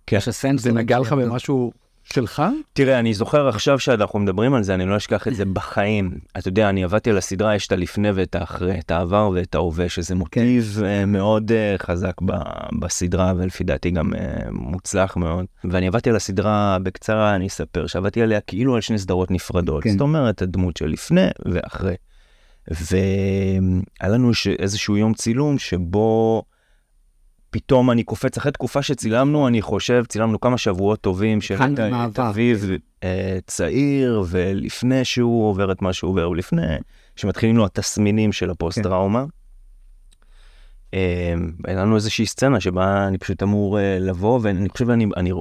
[0.08, 0.18] כן.
[0.18, 0.62] יש הסנס.
[0.62, 1.72] זה נגע לך במשהו
[2.04, 2.44] שלך?
[2.74, 6.12] תראה, אני זוכר עכשיו שאנחנו מדברים על זה, אני לא אשכח את זה בחיים.
[6.38, 9.90] אתה יודע, אני עבדתי על הסדרה, יש את הלפני ואת האחרי, את העבר ואת ההווה,
[9.90, 12.14] שזה מוטיב אה, מאוד אה, חזק
[12.80, 15.46] בסדרה, ולפי דעתי גם אה, מוצלח מאוד.
[15.64, 19.84] ואני עבדתי על הסדרה, בקצרה אני אספר, שעבדתי עליה כאילו על שני סדרות נפרדות.
[19.84, 19.90] כן.
[19.90, 21.96] זאת אומרת, הדמות של לפני ואחרי.
[22.70, 26.44] והיה לנו ש- איזשהו יום צילום שבו
[27.50, 31.60] פתאום אני קופץ אחרי תקופה שצילמנו, אני חושב, צילמנו כמה שבועות טובים של את-.
[32.30, 32.70] אביב
[33.04, 36.62] אה, צעיר, ולפני שהוא עובר את מה שהוא עובר, ולפני
[37.16, 39.20] שמתחילים לו התסמינים של הפוסט-טראומה.
[39.20, 39.26] אה,
[41.66, 45.32] היה לנו איזושהי סצנה שבה אני פשוט אמור אה, לבוא, ואני חושב, אני, אני,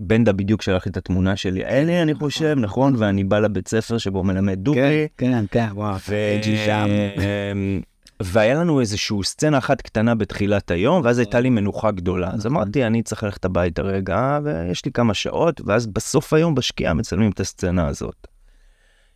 [0.00, 3.98] בנדה בדיוק שלח לי את התמונה שלי, אלי אני חושב, נכון, ואני בא לבית ספר
[3.98, 5.08] שבו מלמד דוגרי.
[5.18, 5.96] כן, כן, וואו.
[6.08, 6.14] ו...
[6.38, 6.86] אג'י שם.
[7.18, 7.80] אמ,
[8.20, 12.30] והיה לנו איזושהי סצנה אחת קטנה בתחילת היום, ואז הייתה לי מנוחה גדולה.
[12.30, 12.56] אז נכון.
[12.56, 17.30] אמרתי, אני צריך ללכת הביתה רגע, ויש לי כמה שעות, ואז בסוף היום בשקיעה מצלמים
[17.30, 18.33] את הסצנה הזאת.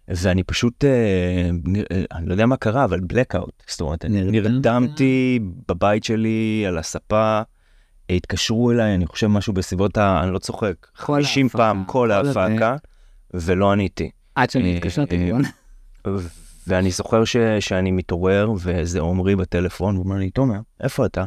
[0.09, 0.91] ואני פשוט, אה,
[1.65, 3.51] נר- אה, אני לא יודע מה קרה, אבל blackout.
[3.67, 4.51] זאת אומרת, אני נרדמת?
[4.53, 7.41] נרדמתי בבית שלי, על הספה,
[8.11, 10.21] התקשרו אליי, אני חושב משהו בסביבות ה...
[10.23, 12.11] אני לא צוחק, כל 50 ההפקה, פעם כל.
[12.11, 12.77] ההפקה,
[13.35, 14.11] ולא עניתי.
[14.35, 15.43] עד שאני אה, התקשרתי, אה, נכון?
[16.67, 21.25] ואני זוכר ש, שאני מתעורר, וזה עומרי בטלפון, והוא אומר לי, תומר, איפה אתה?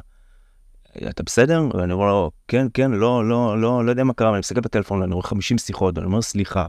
[1.09, 1.63] אתה בסדר?
[1.73, 5.01] ואני אומר לו, כן, כן, לא, לא, לא, לא יודע מה קרה, ואני מסתכל בטלפון,
[5.01, 6.65] ואני רואה 50 שיחות, ואני אומר, סליחה.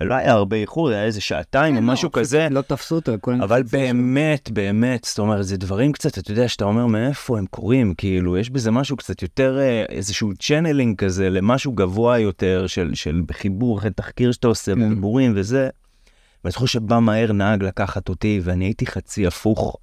[0.00, 3.12] לא היה הרבה איחור, היה איזה שעתיים או כן, לא, משהו כזה, לא תפסו אותו,
[3.20, 7.46] כולם אבל באמת, באמת, זאת אומרת, זה דברים קצת, אתה יודע, שאתה אומר מאיפה הם
[7.46, 12.90] קורים, כאילו, יש בזה משהו קצת יותר, אה, איזשהו channeling כזה למשהו גבוה יותר, של,
[12.94, 14.90] של בחיבור, אחרי תחקיר שאתה עושה, כן.
[14.90, 15.68] בחיבורים וזה.
[16.44, 19.76] ואני זוכר שבא מהר נהג לקחת אותי, ואני הייתי חצי הפוך,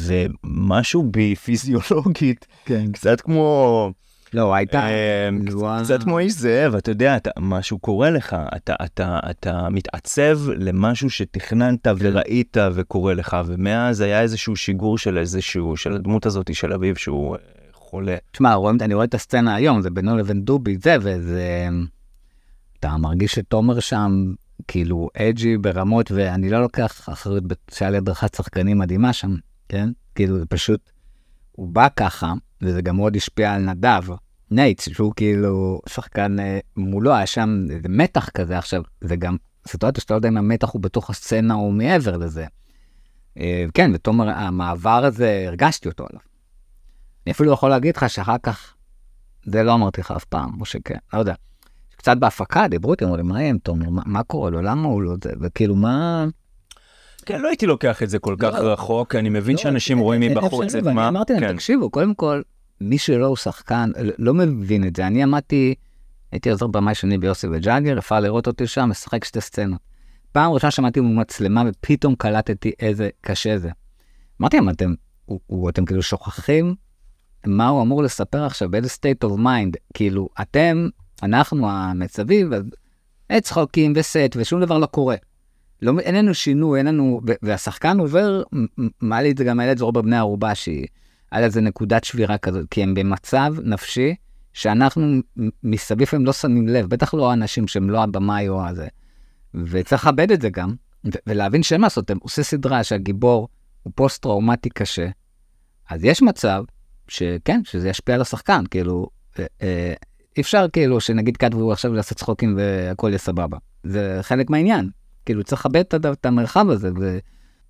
[0.00, 2.92] ומשהו בי פיזיולוגית, כן.
[2.92, 3.92] קצת כמו...
[4.34, 4.88] לא, הייתה...
[4.88, 5.84] אה, וואו.
[5.84, 11.10] קצת כמו איש זאב, אתה יודע, אתה, משהו קורה לך, אתה, אתה, אתה מתעצב למשהו
[11.10, 16.96] שתכננת וראית וקורה לך, ומאז היה איזשהו שיגור של איזשהו, של הדמות הזאת של אביב
[16.96, 17.40] שהוא אה,
[17.72, 18.16] חולה.
[18.32, 21.68] תשמע, אני רואה את הסצנה היום, זה בינו לבין דובי, זה, וזה...
[22.80, 24.32] אתה מרגיש שתומר שם,
[24.68, 29.34] כאילו, edgy ברמות, ואני לא לוקח אחריות, שהיה לי הדרכת שחקנים מדהימה שם,
[29.68, 29.90] כן?
[30.14, 30.90] כאילו, זה פשוט,
[31.52, 32.32] הוא בא ככה,
[32.62, 34.02] וזה גם מאוד השפיע על נדב,
[34.50, 39.36] נייט, שהוא כאילו שחקן אה, מולו, היה שם איזה מתח כזה עכשיו, זה גם
[39.68, 42.46] סיטואציה שאתה לא יודע אם המתח הוא בתוך הסצנה או מעבר לזה.
[43.38, 46.20] אה, כן, ותומר, המעבר הזה, הרגשתי אותו עליו.
[47.26, 48.74] אני אפילו יכול להגיד לך שאחר כך,
[49.44, 51.34] זה לא אמרתי לך אף פעם, או שכן, לא יודע.
[51.96, 55.02] קצת בהפקה דיברו איתי, אמרו לי, מה עם תומר, מה, מה קורה לו, למה הוא
[55.02, 56.26] לא זה, וכאילו, מה...
[57.28, 58.72] כן, לא הייתי לוקח את זה כל כך לא.
[58.72, 61.08] רחוק, אני מבין לא, שאנשים רואים אה, מבחוץ אפשרי, את מה...
[61.08, 61.54] אמרתי להם, כן.
[61.54, 62.42] תקשיבו, קודם כל,
[62.80, 65.06] מי שלא הוא שחקן, לא מבין את זה.
[65.06, 65.74] אני עמדתי,
[66.32, 69.78] הייתי עוזר במאי שני ביוסי וג'אגר, אפשר לראות אותי שם, משחק שתי סצנות.
[70.32, 73.70] פעם ראשונה שמעתי מול מצלמה ופתאום קלטתי איזה קשה זה.
[74.40, 74.94] אמרתי להם, אתם,
[75.68, 76.74] אתם כאילו שוכחים
[77.46, 79.76] מה הוא אמור לספר עכשיו, באיזה state of mind.
[79.94, 80.88] כאילו, אתם,
[81.22, 82.50] אנחנו המצבים,
[83.40, 85.16] צחוקים וסט ושום דבר לא קורה.
[85.82, 88.42] לא, אין לנו שינוי, אין לנו, והשחקן עובר,
[89.00, 90.86] מעלה את זה גם הילד זרוע בבני ערובה, שהיא,
[91.32, 94.14] לה איזה נקודת שבירה כזאת, כי הם במצב נפשי
[94.52, 95.20] שאנחנו
[95.62, 98.88] מסביב הם לא שמים לב, בטח לא האנשים שהם לא הבמאי או הזה.
[99.54, 100.74] וצריך לכבד את זה גם,
[101.26, 103.48] ולהבין שאין מה לעשות, הם עושה סדרה שהגיבור
[103.82, 105.08] הוא פוסט-טראומטי קשה,
[105.90, 106.64] אז יש מצב
[107.08, 109.94] שכן, שזה ישפיע על השחקן, כאילו, אה,
[110.36, 113.58] אי אפשר כאילו שנגיד כתבו עכשיו לעשות צחוקים והכל יהיה סבבה.
[113.84, 114.90] זה חלק מהעניין.
[115.28, 117.18] כאילו צריך לכבד את, המרחב הזה, ו-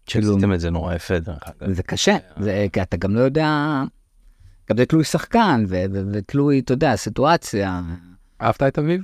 [0.07, 1.73] שעשיתם את זה נורא יפה, דרך אגב.
[1.73, 3.49] זה קשה, זה, כי אתה גם לא יודע,
[4.71, 7.81] גם זה תלוי שחקן, ו- ו- ותלוי, אתה יודע, סיטואציה.
[8.43, 9.03] אהבת את אביב?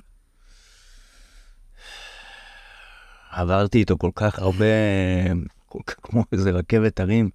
[3.30, 4.64] עברתי איתו כל כך הרבה,
[5.68, 7.30] כל כך כמו איזה רכבת הרים,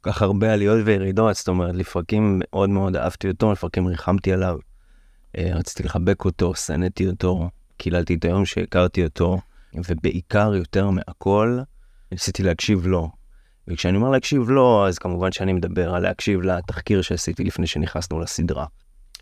[0.00, 4.58] כל כך הרבה עליות וירידות, זאת אומרת, לפרקים מאוד מאוד אהבתי אותו, לפרקים ריחמתי עליו.
[5.38, 9.38] אה, רציתי לחבק אותו, שנאתי אותו, קיללתי את היום שהכרתי אותו,
[9.74, 11.58] ובעיקר, יותר מהכל,
[12.12, 13.10] ניסיתי להקשיב לו.
[13.68, 18.66] וכשאני אומר להקשיב לו, אז כמובן שאני מדבר על להקשיב לתחקיר שעשיתי לפני שנכנסנו לסדרה.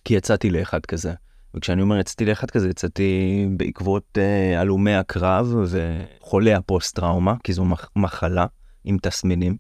[0.05, 1.13] כי יצאתי לאחד כזה.
[1.55, 7.91] וכשאני אומר יצאתי לאחד כזה, יצאתי בעקבות אה, הלומי הקרב וחולי הפוסט-טראומה, כי זו מח-
[7.97, 8.47] מחלה
[8.85, 9.57] עם תסמינים.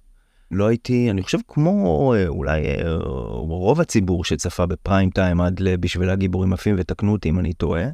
[0.50, 2.96] לא הייתי, אני חושב כמו אה, אולי אה,
[3.36, 7.84] רוב הציבור שצפה בפריים טיים עד לבשבילה גיבורים עפים, ותקנו אותי אם אני טועה,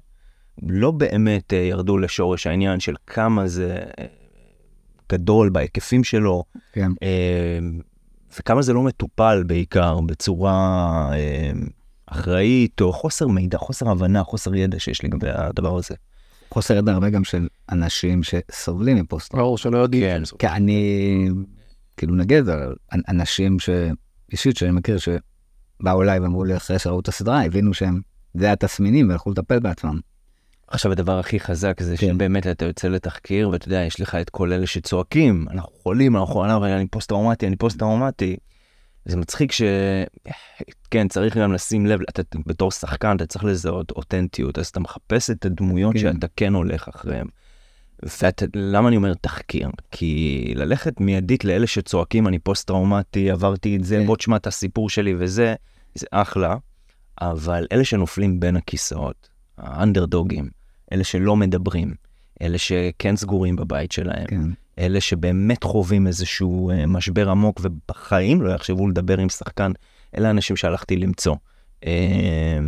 [0.62, 4.06] לא באמת אה, ירדו לשורש העניין של כמה זה אה,
[5.12, 6.90] גדול בהיקפים שלו, כן.
[7.02, 7.58] אה,
[8.38, 11.10] וכמה זה לא מטופל בעיקר בצורה
[12.06, 15.94] אחראית, או חוסר מידע, חוסר הבנה, חוסר ידע שיש לגבי הדבר הזה.
[16.50, 20.04] חוסר ידע הרבה גם של אנשים שסובלים מפוסט ברור שלא יודעים.
[20.04, 20.22] כן.
[20.38, 21.28] כי אני,
[21.96, 22.44] כאילו נגיד,
[23.08, 23.70] אנשים ש...
[24.32, 28.00] אישית שאני מכיר שבאו אליי ואמרו לי אחרי שראו את הסדרה, הבינו שהם,
[28.34, 30.00] זה התסמינים והלכו לטפל בעצמם.
[30.68, 32.06] עכשיו הדבר הכי חזק זה כן.
[32.06, 36.34] שבאמת אתה יוצא לתחקיר ואתה יודע יש לך את כל אלה שצועקים אנחנו חולים אנחנו
[36.34, 38.36] חולים אני פוסט טראומטי אני פוסט טראומטי.
[39.04, 39.62] זה מצחיק ש...
[40.90, 45.30] כן צריך גם לשים לב אתה בתור שחקן אתה צריך לזהות אותנטיות אז אתה מחפש
[45.30, 45.98] את הדמויות כן.
[45.98, 47.26] שאתה כן הולך אחריהם.
[48.02, 49.70] ולמה אני אומר תחקיר?
[49.90, 54.06] כי ללכת מיידית לאלה שצועקים אני פוסט טראומטי עברתי את זה כן.
[54.06, 55.54] בוא תשמע את הסיפור שלי וזה
[55.94, 56.56] זה אחלה.
[57.20, 60.55] אבל אלה שנופלים בין הכיסאות האנדרדוגים
[60.92, 61.94] אלה שלא מדברים,
[62.42, 64.50] אלה שכן סגורים בבית שלהם, כן.
[64.78, 69.72] אלה שבאמת חווים איזשהו אה, משבר עמוק ובחיים לא יחשבו לדבר עם שחקן,
[70.16, 71.36] אלה האנשים שהלכתי למצוא.
[71.86, 72.58] אה,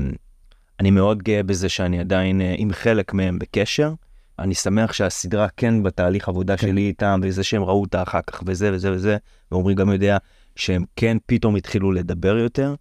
[0.80, 3.92] אני מאוד גאה בזה שאני עדיין אה, עם חלק מהם בקשר.
[4.38, 6.66] אני שמח שהסדרה כן בתהליך עבודה כן.
[6.66, 9.16] שלי איתם, וזה שהם ראו אותה אחר כך וזה וזה וזה,
[9.52, 10.16] ועומרי גם יודע
[10.56, 12.74] שהם כן פתאום התחילו לדבר יותר,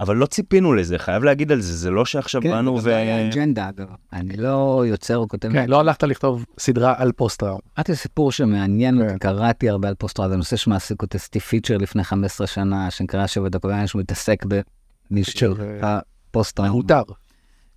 [0.00, 2.92] אבל לא ציפינו לזה, חייב להגיד על זה, זה לא שעכשיו כן, באנו זה ו...
[2.92, 3.86] גם לא היה אג'נדה, אגב.
[4.12, 5.52] אני לא יוצר או כותב.
[5.52, 7.60] כן, לא הלכת לכתוב סדרה על פוסט-טראומה.
[7.74, 9.18] קראתי סיפור שמעניין אותי, כן.
[9.18, 13.48] קראתי הרבה על פוסט-טראומה, זה נושא שמעסיק אותי, סטיב פיצ'ר לפני 15 שנה, שנקרא שבע
[13.48, 14.44] דקות, היה שהוא מתעסק
[15.10, 15.98] במישהו פיצ'ר, שנקרא
[16.30, 16.72] פוסט-טראומה.
[16.74, 17.02] מותר.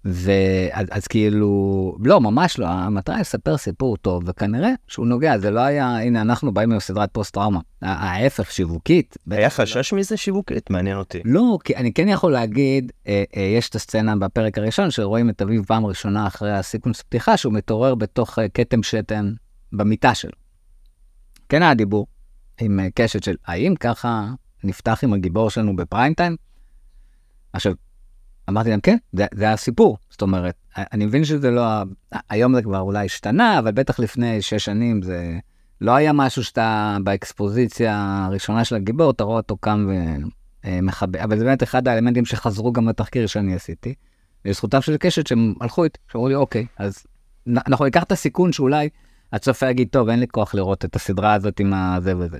[0.07, 5.51] ואז אז כאילו, לא, ממש לא, המטרה היא לספר סיפור טוב, וכנראה שהוא נוגע, זה
[5.51, 7.59] לא היה, הנה, אנחנו באים עם סדרת פוסט-טראומה.
[7.81, 9.17] ההפך, שיווקית.
[9.31, 9.65] היה בטח לא.
[9.65, 10.69] חשש מזה שיווקית?
[10.69, 11.21] מעניין אותי.
[11.25, 15.41] לא, כי אני כן יכול להגיד, אה, אה, יש את הסצנה בפרק הראשון, שרואים את
[15.41, 19.33] אביו פעם ראשונה אחרי הסיקוונס פתיחה, שהוא מתעורר בתוך אה, כתם שתן
[19.73, 20.31] במיטה שלו.
[21.49, 22.07] כן היה דיבור
[22.61, 24.31] עם אה, קשת של, האם ככה
[24.63, 26.35] נפתח עם הגיבור שלנו בפריים טיים?
[27.53, 27.73] עכשיו,
[28.49, 29.97] אמרתי להם, כן, זה, זה הסיפור.
[30.09, 31.63] זאת אומרת, אני מבין שזה לא,
[32.29, 35.37] היום זה כבר אולי השתנה, אבל בטח לפני שש שנים זה
[35.81, 39.89] לא היה משהו שאתה באקספוזיציה הראשונה של הגיבור, אתה רואה אותו קם
[40.65, 43.93] ומכבה, אבל זה באמת אחד האלמנטים שחזרו גם לתחקיר שאני עשיתי.
[44.45, 47.05] לזכותם של קשת שהם הלכו איתי, שאמרו לי, אוקיי, אז
[47.47, 48.89] אנחנו ניקח את הסיכון שאולי
[49.33, 52.37] הצופה יגיד, טוב, אין לי כוח לראות את הסדרה הזאת עם הזה וזה.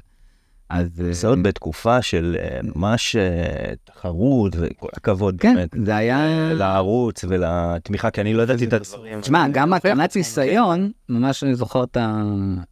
[0.69, 1.01] אז...
[1.01, 5.69] אה, זה עוד בתקופה של אה, ממש אה, תחרות וכל הכבוד כן, באמת.
[5.85, 6.53] זה היה...
[6.53, 9.21] לערוץ ולתמיכה, כי אני לא ידעתי את הדברים.
[9.21, 12.23] תשמע, גם הקרנת ניסיון, ממש אני זוכר את ה...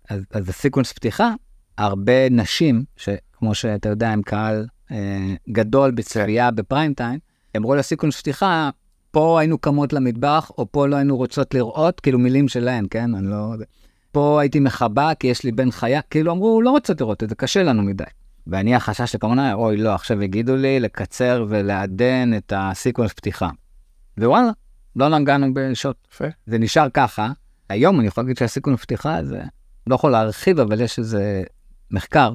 [0.09, 1.33] אז אז הסיקוונס פתיחה,
[1.77, 7.19] הרבה נשים, שכמו שאתה יודע, הם קהל אה, גדול בצפייה בפריים טיים,
[7.57, 8.69] אמרו ל sequence פתיחה,
[9.11, 13.15] פה היינו קמות למטבח, או פה לא היינו רוצות לראות, כאילו מילים שלהן, כן?
[13.15, 13.53] אני לא...
[14.15, 17.35] פה הייתי מכבה כי יש לי בן חייל, כאילו אמרו, לא רוצה לראות את זה,
[17.35, 18.03] קשה לנו מדי.
[18.47, 23.49] ואני החשש לכמובן, אוי לא, עכשיו יגידו לי לקצר ולעדן את ה sequence פתיחה.
[24.17, 24.49] ווואלה,
[24.95, 26.07] לא נגענו בשעות.
[26.13, 26.25] יפה.
[26.45, 27.31] זה נשאר ככה.
[27.69, 29.41] היום אני יכול להגיד שה sequence פתיחה זה,
[29.87, 31.43] לא יכול להרחיב, אבל יש איזה
[31.91, 32.33] מחקר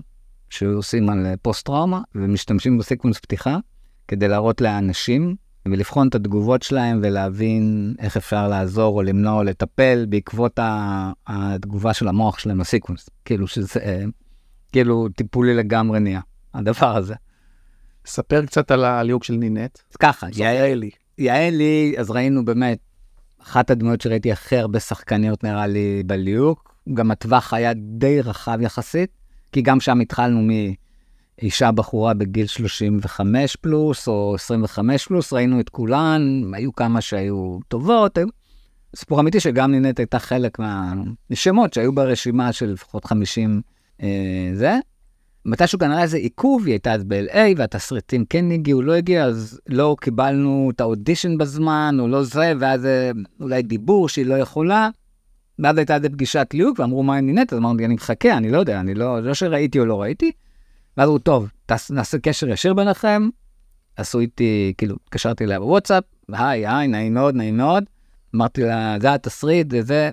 [0.51, 3.57] שעושים על פוסט טראומה ומשתמשים ב sequence פתיחה
[4.09, 5.37] כדי להראות לאנשים
[5.73, 10.59] ולבחון את התגובות שלהם ולהבין איך אפשר לעזור או למנוע או לטפל בעקבות
[11.27, 13.11] התגובה של המוח שלהם ל sequence.
[13.25, 14.05] כאילו שזה,
[14.73, 16.21] כאילו טיפולי לגמרי נהיה,
[16.55, 17.15] הדבר הזה.
[18.07, 19.79] ספר קצת על הליהוק של נינט.
[19.91, 20.91] אז ככה, יעל יעל, לי.
[21.19, 22.79] יעלי, אז ראינו באמת,
[23.43, 29.11] אחת הדמויות שראיתי הכי הרבה שחקניות נראה לי בליהוק, גם הטווח היה די רחב יחסית,
[29.53, 30.43] כי גם שם התחלנו
[31.43, 38.19] מאישה בחורה בגיל 35 פלוס או 25 פלוס, ראינו את כולן, היו כמה שהיו טובות.
[38.97, 43.61] סיפור אמיתי שגם נינט הייתה חלק מהשמות שהיו ברשימה של לפחות 50
[44.03, 44.09] אה,
[44.55, 44.79] זה.
[45.45, 49.97] מתישהו כנראה איזה עיכוב, היא הייתה אז ב-LA והתסריטים כן הגיעו, לא הגיעו, אז לא
[50.01, 54.89] קיבלנו את האודישן בזמן, או לא זה, ואז אה, אולי דיבור שהיא לא יכולה.
[55.59, 58.59] ואז הייתה איזה פגישת ליהוק, ואמרו מה עם נינט, אז אמרתי, אני מחכה, אני לא
[58.59, 60.33] יודע, אני לא, לא שראיתי או לא ראיתי.
[60.97, 63.29] ואז אמרו, טוב, תעש, נעשה קשר ישיר ביניכם.
[63.97, 67.85] עשו איתי, כאילו, התקשרתי אליה בוואטסאפ, היי, היי, נעים מאוד, נעים מאוד.
[68.37, 70.11] אמרתי לה, זה התסריט, זה זה,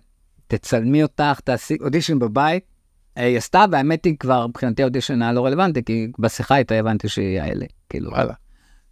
[0.48, 2.64] תצלמי אותך, תעשי אודישן בבית.
[3.18, 7.10] אה, היא עשתה, והאמת היא כבר, מבחינתי האודישן היה לא רלוונטי, כי בשיחה איתה הבנתי
[7.10, 8.12] שהיא האלה, כאילו.
[8.12, 8.34] וואלה.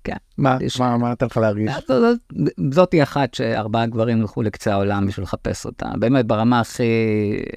[0.04, 0.16] כן.
[0.38, 1.72] מה, יש- מה, מה אתה לך להרגיש?
[1.74, 6.84] זאת- זאת- זאתי אחת שארבעה גברים הלכו לקצה העולם בשביל לחפש אותה, באמת ברמה הכי...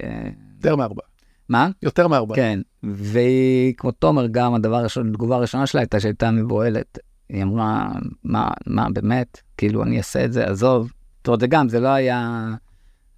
[0.03, 1.03] אה, יותר מארבע.
[1.49, 1.71] מה?
[1.83, 2.35] יותר מארבע.
[2.37, 6.99] כן, והיא, כמו תומר, גם הדבר הראשון, התגובה הראשונה שלה הייתה שהייתה מבוהלת.
[7.29, 7.93] היא אמרה,
[8.25, 9.41] מה, מה, באמת?
[9.57, 10.93] כאילו, אני אעשה את זה, עזוב.
[11.19, 12.49] זאת אומרת, זה גם, זה לא היה...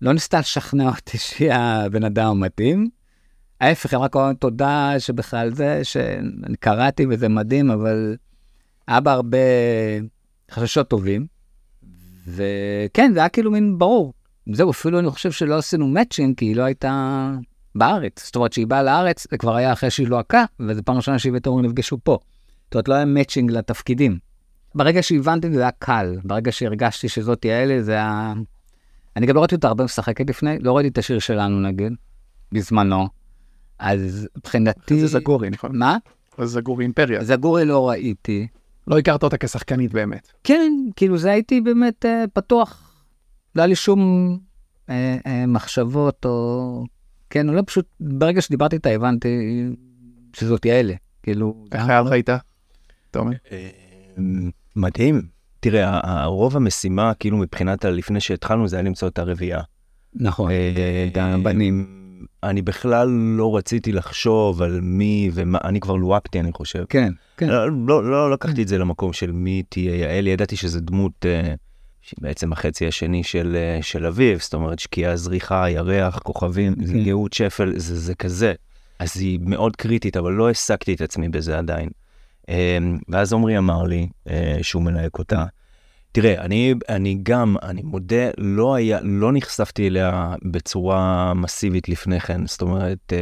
[0.03, 2.89] לא ניסתה לשכנע אותי שהיא הבן אדם המתאים.
[3.61, 8.17] ההפך, היא אמרה כל הזמן תודה שבכלל זה, שאני קראתי וזה מדהים, אבל
[8.89, 9.39] היה בה הרבה
[10.51, 11.27] חששות טובים.
[12.27, 14.13] וכן, זה היה כאילו מין ברור.
[14.53, 17.33] זהו, אפילו אני חושב שלא עשינו מאצ'ינג, כי היא לא הייתה
[17.75, 18.25] בארץ.
[18.25, 21.33] זאת אומרת, שהיא באה לארץ, זה כבר היה אחרי שהיא לוהקה, וזו פעם ראשונה שהיא
[21.37, 22.19] ותומר נפגשו פה.
[22.65, 24.19] זאת אומרת, לא היה מאצ'ינג לתפקידים.
[24.75, 28.33] ברגע שהבנתי זה היה קל, ברגע שהרגשתי שזאת יעלי, זה היה...
[29.17, 31.93] אני גם לא ראיתי אותה הרבה משחקת לפני, לא ראיתי את השיר שלנו נגיד,
[32.53, 33.09] בזמנו.
[33.79, 35.01] אז מבחינתי...
[35.01, 35.79] זה זגורי, נכון?
[35.79, 35.97] מה?
[36.39, 37.25] זה זגורי אימפריה.
[37.25, 38.47] זגורי לא ראיתי.
[38.87, 40.33] לא הכרת אותה כשחקנית באמת.
[40.45, 43.03] כן, כאילו זה הייתי באמת אה, פתוח.
[43.55, 44.39] לא היה לי שום
[44.91, 46.85] אה, אה, מחשבות או...
[47.31, 49.29] כן, או לא פשוט, ברגע שדיברתי איתה הבנתי
[50.37, 50.95] שזאת יעלה.
[51.23, 51.65] כאילו...
[51.73, 52.37] איך היה לך איתה?
[53.11, 53.33] תומר?
[54.19, 55.23] אמ, מדהים.
[55.61, 59.61] תראה, רוב המשימה, כאילו מבחינת ה- לפני שהתחלנו, זה היה למצוא את הרביעייה.
[60.15, 62.01] נכון, אה, את הבנים.
[62.43, 66.85] אני בכלל לא רציתי לחשוב על מי ומה, אני כבר לוהקתי, אני חושב.
[66.89, 67.49] כן, כן.
[67.49, 71.43] לא, לא, לא לקחתי את זה למקום של מי תהיה יעל, ידעתי שזו דמות אה,
[71.43, 71.57] שהיא
[72.19, 77.05] בעצם החצי השני של, אה, של אביב, זאת אומרת שקיעה, זריחה, ירח, כוכבים, כן.
[77.05, 78.53] גאות שפל, זה, זה כזה.
[78.99, 81.89] אז היא מאוד קריטית, אבל לא העסקתי את עצמי בזה עדיין.
[82.49, 85.45] אה, ואז עמרי אמר לי אה, שהוא מלהק אותה.
[86.13, 92.47] תראה, אני, אני גם, אני מודה, לא היה, לא נחשפתי אליה בצורה מסיבית לפני כן,
[92.47, 93.13] זאת אומרת,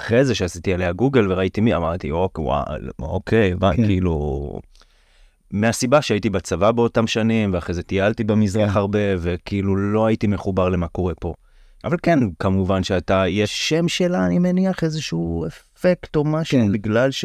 [0.00, 2.64] אחרי זה שעשיתי עליה גוגל וראיתי מי, אמרתי, אוקיי, וואו,
[2.98, 3.86] אוקיי, כן.
[3.86, 4.60] כאילו...
[5.52, 8.78] מהסיבה שהייתי בצבא באותם שנים, ואחרי זה טיילתי במזרח כן.
[8.78, 11.34] הרבה, וכאילו לא הייתי מחובר למה קורה פה.
[11.84, 16.72] אבל כן, כמובן שאתה, יש שם שלה, אני מניח, איזשהו אפקט או משהו, כן.
[16.72, 17.24] בגלל ש...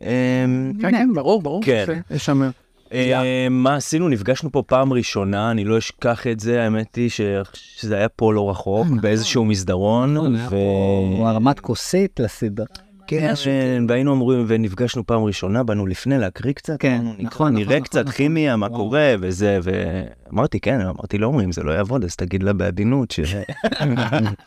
[0.00, 1.62] אמ, כן, כן, ברור, ברור.
[1.64, 2.00] כן.
[2.10, 2.50] יש שם...
[2.92, 4.08] אה, מה עשינו?
[4.08, 8.50] נפגשנו פה פעם ראשונה, אני לא אשכח את זה, האמת היא שזה היה פה לא
[8.50, 9.00] רחוק, נכון.
[9.00, 10.46] באיזשהו מסדרון, ו...
[10.52, 12.89] או הרמת כוסית לסדרה.
[13.10, 17.76] כן, והיינו אומרים, ונפגשנו פעם ראשונה, באנו לפני להקריא קצת, כן, אמרנו, נקרא, נכון, נראה
[17.76, 18.78] נכון, קצת נכון, כימיה, מה וואו.
[18.78, 23.10] קורה, וזה, ואמרתי, כן, אמרתי לעומרי, אם זה לא יעבוד, אז תגיד לה בעדינות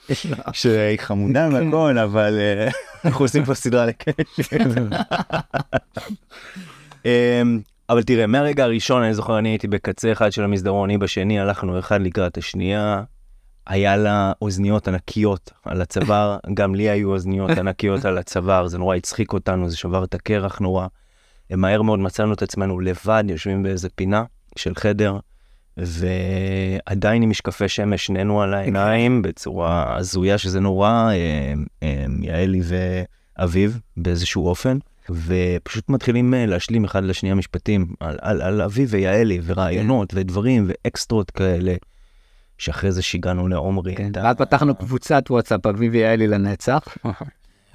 [0.54, 2.70] שהיא חמודה והכל, אבל אה,
[3.06, 4.58] אנחנו עושים פה סדרה לקשר.
[7.06, 11.40] אמ, אבל תראה, מהרגע הראשון, אני זוכר, אני הייתי בקצה אחד של המסדרון, היא בשני,
[11.40, 13.04] הלכנו אחד לקראת השנייה.
[13.68, 18.96] היה לה אוזניות ענקיות על הצוואר, גם לי היו אוזניות ענקיות על הצוואר, זה נורא
[18.96, 20.88] הצחיק אותנו, זה שבר את הקרח נורא.
[21.52, 24.24] מהר מאוד מצאנו את עצמנו לבד, יושבים באיזה פינה
[24.56, 25.18] של חדר,
[25.78, 31.54] ועדיין עם משקפי שמש, שנינו על העיניים, בצורה הזויה שזה נורא, אה,
[31.84, 32.62] אה, יעלי
[33.38, 34.78] ואביב באיזשהו אופן.
[35.10, 41.32] ופשוט מתחילים אה, להשלים אחד לשנייה משפטים על, על, על אביב ויעלי ורעיונות ודברים ואקסטרות
[41.32, 41.76] כאלה.
[42.58, 43.96] שאחרי זה שיגענו לעומרי.
[43.96, 46.84] כן, ואז פתחנו קבוצת וואטסאפ, אביבי יעלי לנצח,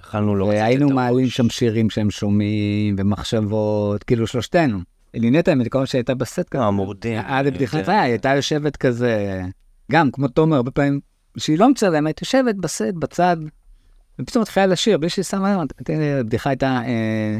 [0.00, 0.94] יכלנו להוציא את והיינו הראש.
[0.94, 4.78] מעלים שם שירים שהם שומעים, ומחשבות, כאילו שלושתנו.
[5.14, 6.62] אלינט האמת, כל מה שהייתה בסט כזה.
[6.62, 7.18] אה, מורדים.
[7.18, 9.42] היה לבדיחת חיה, היא הייתה יושבת כזה,
[9.92, 11.00] גם כמו תומר, הרבה פעמים,
[11.36, 13.36] שהיא לא מצלמת, יושבת בסט, בצד,
[14.18, 15.68] ופתאום מתחילה לשיר, בלי שהיא שמה לב,
[16.20, 17.38] הבדיחה הייתה, אה,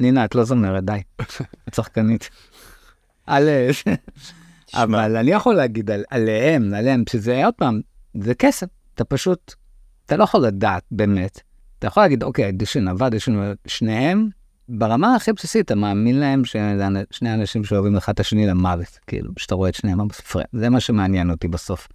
[0.00, 1.02] נינה, את לא זמרת, די,
[1.68, 2.30] את שחקנית.
[3.26, 3.48] על...
[4.74, 7.80] אבל אני יכול להגיד על, עליהם, עליהם, שזה עוד פעם,
[8.14, 9.54] זה כסף, אתה פשוט,
[10.06, 11.40] אתה לא יכול לדעת באמת.
[11.78, 14.28] אתה יכול להגיד, אוקיי, אדישן עבד, אדישן, שניהם,
[14.68, 18.98] ברמה הכי בסיסית, אתה מאמין להם שזה אנ- שני אנשים שאוהבים אחד את השני למוות,
[19.06, 19.98] כאילו, שאתה רואה את שניהם
[20.52, 21.88] זה מה שמעניין אותי בסוף.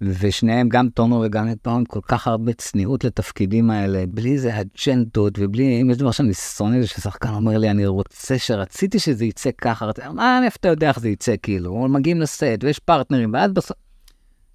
[0.00, 5.38] ושניהם, גם תומר וגם את פעם, כל כך הרבה צניעות לתפקידים האלה, בלי איזה אג'נדות
[5.38, 9.50] ובלי, אם יש דבר שאני שונא זה ששחקן אומר לי, אני רוצה שרציתי שזה יצא
[9.58, 9.98] ככה, רצ...
[9.98, 13.76] מה, איפה אתה יודע איך זה יצא, כאילו, מגיעים לסט ויש פרטנרים, ואז בסוף,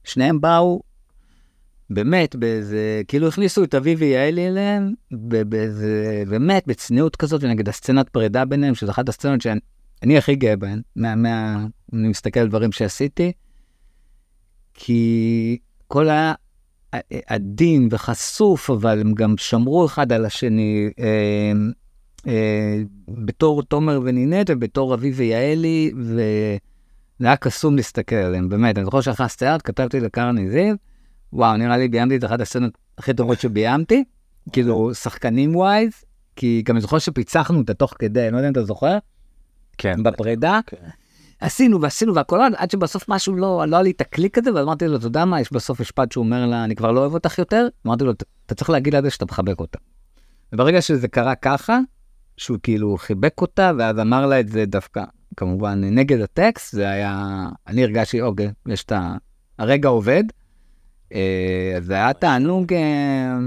[0.04, 0.82] שניהם באו,
[1.90, 8.46] באמת, באיזה, כאילו הכניסו את אביבי יעלי אליהם, באיזה, באמת, בצניעות כזאת, ונגיד הסצנת פרידה
[8.46, 13.32] ביניהם, שזו אחת הסצנות שאני הכי גאה בהן, מה, מה, אני מסתכל על דברים שעשיתי,
[14.84, 15.58] כי
[15.88, 16.34] כל היה
[17.28, 21.52] עדין וחשוף, אבל הם גם שמרו אחד על השני, אה,
[22.28, 26.58] אה, בתור תומר ונינט ובתור אביב ויעלי, וזה
[27.20, 28.78] היה קסום להסתכל עליהם, באמת.
[28.78, 30.76] אני זוכר שאחרי הסצנות כתבתי לקרני זיו,
[31.34, 34.04] וואו, נראה לי ביימתי את אחת הסצנות הכי טובות שביימתי,
[34.52, 35.94] כאילו שחקנים ווייז,
[36.36, 38.98] כי גם אני זוכר שפיצחנו אותה תוך כדי, אני לא יודע אם אתה זוכר,
[39.78, 40.04] כן.
[40.04, 40.60] בפרידה.
[40.66, 40.78] כן.
[41.42, 44.98] עשינו ועשינו והכל עד- שבסוף משהו לא, לא היה לי את הקליק הזה, ואמרתי לו,
[44.98, 47.68] אתה יודע מה, יש בסוף משפט שהוא אומר לה, אני כבר לא אוהב אותך יותר,
[47.88, 49.80] אמרתי לו, "אתה- צריך להגיד לה שאתה מחבק אותה.
[50.54, 51.80] וברגע שזה קרה ככה,
[52.38, 55.04] שהוא כאילו חיבק אותה, ואז אמר לה את זה דווקא,
[55.38, 58.92] כמובן, נגד הטקסט, זה היה, אני הרגשתי, אוקיי, יש את.
[59.60, 60.24] הרגע עובד.
[61.14, 63.38] אה, אז זה היה תענוג, אה,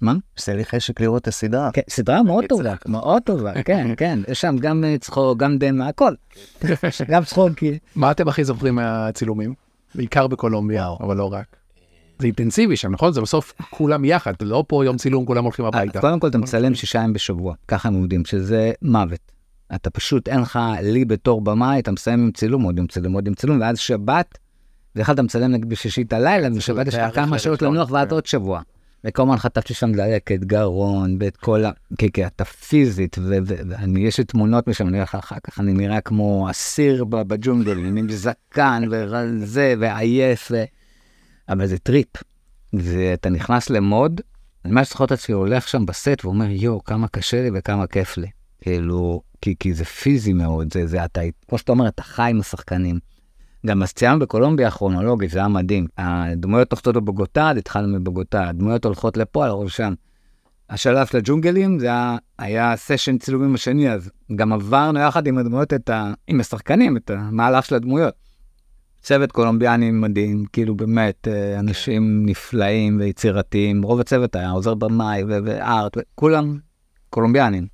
[0.00, 0.14] מה?
[0.38, 1.70] עושה לי חשק לראות את הסדרה.
[1.72, 2.74] כן, סדרה מאוד טובה.
[2.86, 6.12] מאוד טובה, כן, כן, יש שם גם אה, צחוק, גם דמה, הכל.
[7.10, 9.54] גם צחוק, כי- מה אתם הכי זוכרים מהצילומים?
[9.94, 11.56] בעיקר בקולומביה, אבל לא רק.
[12.18, 13.12] זה אינטנסיבי שם, נכון?
[13.12, 16.00] זה בסוף כולם יחד, לא פה יום צילום, כולם הולכים אז הביתה.
[16.00, 19.32] קודם כל אתה מצלם שישה ימים בשבוע, ככה הם עובדים, שזה מוות.
[19.74, 23.26] אתה פשוט, אין לך, לי בתור במאי, אתה מסיים עם צילום, עוד יום צילום, עוד
[23.26, 24.38] יום צילום, ואז שבת,
[24.96, 28.14] ואחד אתה מצלם נגיד בשישית הלילה, ושבת יש לך כמה שעות לראשון, לנוח ואז כן.
[28.14, 28.60] עוד שבוע.
[29.04, 31.70] וכמובן חטפתי שם דלקת, גרון, ואת כל ה...
[31.98, 35.72] כי כי אתה פיזית, ואני, יש לי תמונות משם, אני אומר לך אחר כך, אני
[35.72, 40.64] נראה כמו אסיר בג'ונגל, עם זקן וזה, ועייף, ו...
[41.48, 42.08] אבל זה טריפ.
[42.72, 44.20] ואתה נכנס למוד,
[44.64, 48.16] אני ממש זוכר את עצמי הולך שם בסט ואומר, יואו, כמה קשה לי וכמה כיף
[48.16, 48.26] לי.
[48.60, 52.40] כאילו, כי, כי זה פיזי מאוד, זה, זה אתה, כמו שאתה אומר, אתה חי עם
[52.40, 52.98] השחקנים.
[53.66, 55.86] גם צילמנו בקולומביה כרונולוגית, זה היה מדהים.
[55.98, 59.94] הדמויות נוחתות בבוגוטה, התחלנו מבוגוטה, הדמויות הולכות לפה, על הראש שם.
[60.70, 65.74] השלב של הג'ונגלים, זה היה, היה סשן צילומים השני, אז גם עברנו יחד עם הדמויות,
[65.74, 68.14] את ה, עם השחקנים, את המהלך של הדמויות.
[69.02, 73.82] צוות קולומביאני מדהים, כאילו באמת, אה, אנשים נפלאים ויצירתיים.
[73.82, 76.58] רוב הצוות היה עוזר במאי וארט, וכולם
[77.10, 77.66] קולומביאנים.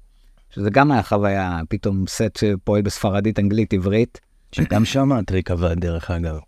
[0.51, 4.20] שזה גם היה חוויה, פתאום סט שפועל בספרדית, אנגלית, עברית.
[4.55, 6.39] שגם שם הטריק עבד דרך אגב.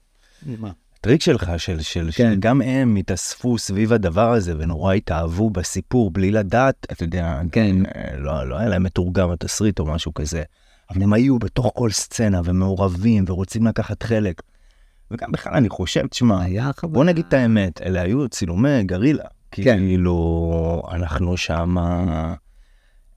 [1.00, 2.32] הטריק שלך, של, של, כן.
[2.34, 7.76] שגם הם התאספו סביב הדבר הזה ונורא התאהבו בסיפור בלי לדעת, אתה יודע, כן.
[7.86, 10.42] אה, לא, לא היה להם מתורגם התסריט או משהו כזה,
[10.90, 14.42] אבל הם היו בתוך כל סצנה ומעורבים ורוצים לקחת חלק.
[15.10, 16.44] וגם בכלל אני חושב, תשמע.
[16.82, 19.24] בוא נגיד את האמת, אלה היו צילומי גרילה.
[19.50, 19.62] כן.
[19.78, 22.34] כאילו, אנחנו שמה...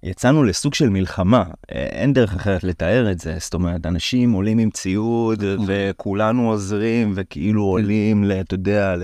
[0.03, 4.59] יצאנו לסוג של מלחמה, אה, אין דרך אחרת לתאר את זה, זאת אומרת, אנשים עולים
[4.59, 5.65] עם ציוד נכון.
[5.69, 8.95] וכולנו עוזרים וכאילו עולים, ל- אתה יודע,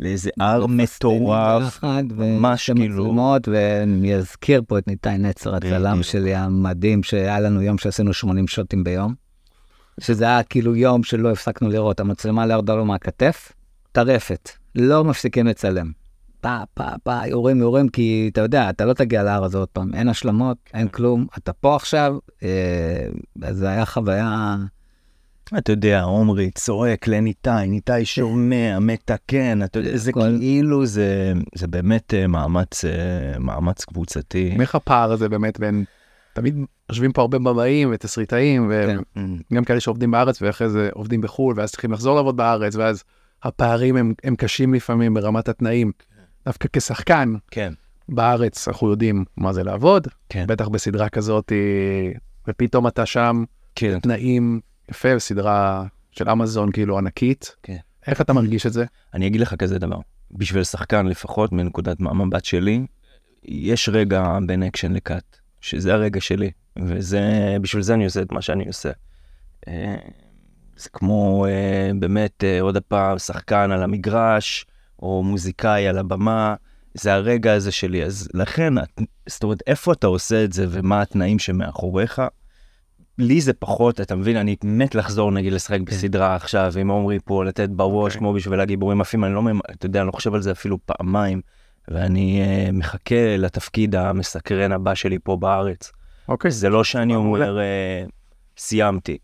[0.00, 6.02] לאיזה הר מטורף, ממש כאילו- מצלמות, ואני אזכיר פה את ניתאי נצר, הצלם.
[6.02, 9.14] שלי המדהים, שהיה לנו יום שעשינו 80 שוטים ביום.
[10.00, 13.52] שזה היה כאילו יום שלא הפסקנו לראות, המצלמה לא ירדה לו מהכתף,
[13.92, 15.90] טרפת, לא מפסיקים לצלם.
[16.40, 19.94] פה, פה, פה, יורים, יורים, כי אתה יודע, אתה לא תגיע להר הזה עוד פעם,
[19.94, 23.06] אין השלמות, אין כלום, אתה פה עכשיו, אה,
[23.50, 24.56] זה היה חוויה,
[25.58, 31.66] אתה יודע, עומרי צועק לניתאי, ניתאי שומע, מתקן, אתה יודע, זה כל- כאילו, זה זה
[31.66, 32.90] באמת אה, מאמץ אה,
[33.38, 34.56] מאמץ קבוצתי.
[34.60, 35.84] איך הפער הזה באמת בין,
[36.32, 36.56] תמיד
[36.90, 39.22] יושבים פה הרבה במאים ותסריטאים, כן.
[39.52, 43.04] וגם כאלה שעובדים בארץ ואחרי זה עובדים בחו"ל, ואז צריכים לחזור לעבוד בארץ, ואז
[43.42, 45.92] הפערים הם, הם קשים לפעמים ברמת התנאים.
[46.48, 47.72] דווקא כשחקן כן.
[48.08, 50.44] בארץ אנחנו יודעים מה זה לעבוד, כן.
[50.48, 51.52] בטח בסדרה כזאת,
[52.48, 53.44] ופתאום אתה שם,
[53.74, 54.00] כן.
[54.00, 57.56] תנאים, יפה, סדרה של אמזון כאילו ענקית.
[57.62, 57.76] כן.
[58.06, 58.84] איך אתה מרגיש את זה?
[59.14, 59.98] אני אגיד לך כזה דבר,
[60.30, 62.86] בשביל שחקן לפחות מנקודת המבט שלי,
[63.44, 68.32] יש רגע בין אקשן ל cut, שזה הרגע שלי, וזה, בשביל זה אני עושה את
[68.32, 68.90] מה שאני עושה.
[69.68, 69.96] אה,
[70.76, 74.66] זה כמו אה, באמת אה, עוד פעם שחקן על המגרש,
[75.02, 76.54] או מוזיקאי על הבמה,
[76.94, 78.04] זה הרגע הזה שלי.
[78.04, 78.74] אז לכן,
[79.28, 82.22] זאת אומרת, איפה אתה עושה את זה ומה התנאים שמאחוריך,
[83.18, 85.84] לי זה פחות, אתה מבין, אני מת לחזור נגיד לשחק כן.
[85.84, 88.12] בסדרה עכשיו, עם עומרי פה, לתת בראש.
[88.12, 88.18] אוקיי.
[88.18, 91.40] כמו בשבילה גיבורים עפים, אני לא, אתה יודע, אני לא חושב על זה אפילו פעמיים,
[91.88, 95.92] ואני uh, מחכה לתפקיד המסקרן הבא שלי פה בארץ.
[96.28, 96.50] אוקיי.
[96.50, 98.10] זה לא שאני אומר, uh,
[98.58, 99.18] סיימתי,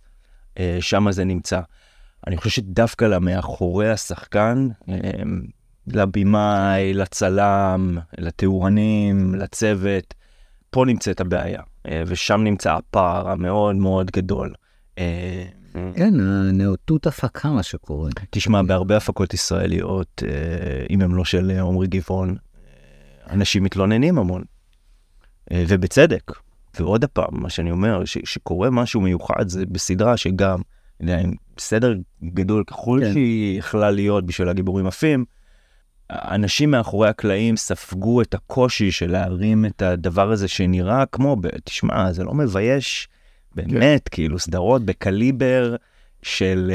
[0.54, 1.60] uh, שם זה נמצא.
[2.26, 4.68] אני חושב שדווקא למאחורי השחקן,
[5.86, 10.14] לבמאי, לצלם, לתאורנים, לצוות,
[10.70, 11.62] פה נמצאת הבעיה.
[11.88, 14.54] אה, ושם נמצא הפער המאוד מאוד גדול.
[14.98, 15.44] אה,
[15.94, 18.10] כן, הנאותות הפקה מה שקורה.
[18.30, 22.36] תשמע, בהרבה הפקות ישראליות, אה, אם הם לא של עמרי גבעון,
[23.30, 24.42] אנשים מתלוננים המון,
[25.52, 26.32] ובצדק.
[26.80, 30.60] ועוד פעם, מה שאני אומר, ש- שקורה משהו מיוחד, זה בסדרה שגם,
[31.00, 33.12] יודע, עם סדר גדול ככל כן.
[33.12, 35.24] שהיא יכלה להיות בשביל הגיבורים עפים,
[36.14, 42.24] אנשים מאחורי הקלעים ספגו את הקושי של להרים את הדבר הזה שנראה כמו, תשמע, זה
[42.24, 43.08] לא מבייש
[43.54, 44.14] באמת, כן.
[44.14, 45.76] כאילו סדרות בקליבר
[46.22, 46.72] של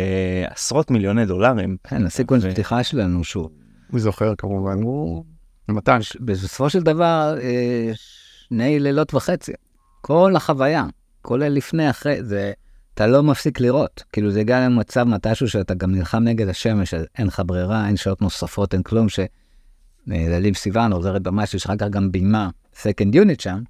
[0.48, 1.78] uh, עשרות מיליוני דולרים.
[1.84, 2.52] כן, הסיקוונס ו...
[2.52, 3.50] פתיחה שלנו שוב.
[3.92, 5.24] הוא זוכר כמובן, הוא
[5.70, 6.00] מתן.
[6.20, 9.52] בסופו של דבר, אה, שני לילות וחצי,
[10.02, 10.86] כל החוויה,
[11.22, 12.52] כולל לפני, אחרי, זה...
[13.00, 14.04] אתה לא מפסיק לראות.
[14.14, 18.22] כאילו זה הגיע למצב מתישהו שאתה גם נלחם נגד השמש, אין לך ברירה, אין שעות
[18.22, 23.62] נוספות, אין כלום, שלליב סיוון עוזרת ממש, יש אחר כך גם בימה, second unit שם,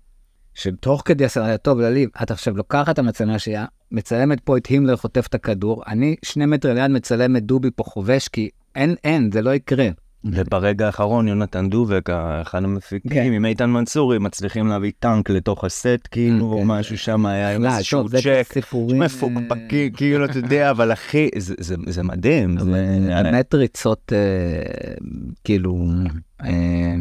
[0.54, 4.96] שתוך כדי הסרט, טוב לליב, את עכשיו לוקחת את המצלמה השנייה, מצלמת פה את הימלר
[4.96, 9.32] חוטף את הכדור, אני שני מטר ליד מצלם את דובי פה חובש, כי אין, אין,
[9.32, 9.90] זה לא יקרה.
[10.24, 12.10] וברגע האחרון יונתן דובק,
[12.42, 13.32] אחד המפיקים, כן.
[13.34, 16.68] עם איתן מנסורי, מצליחים להביא טנק לתוך הסט, כאילו, כן.
[16.68, 18.58] משהו שם היה עם איזשהו צ'ק,
[19.00, 22.58] מפוקפקים, כאילו, אתה יודע, אבל אחי, זה, זה, זה מדהים.
[23.08, 24.94] באמת ריצות, אה,
[25.44, 25.86] כאילו,
[26.44, 26.96] אה,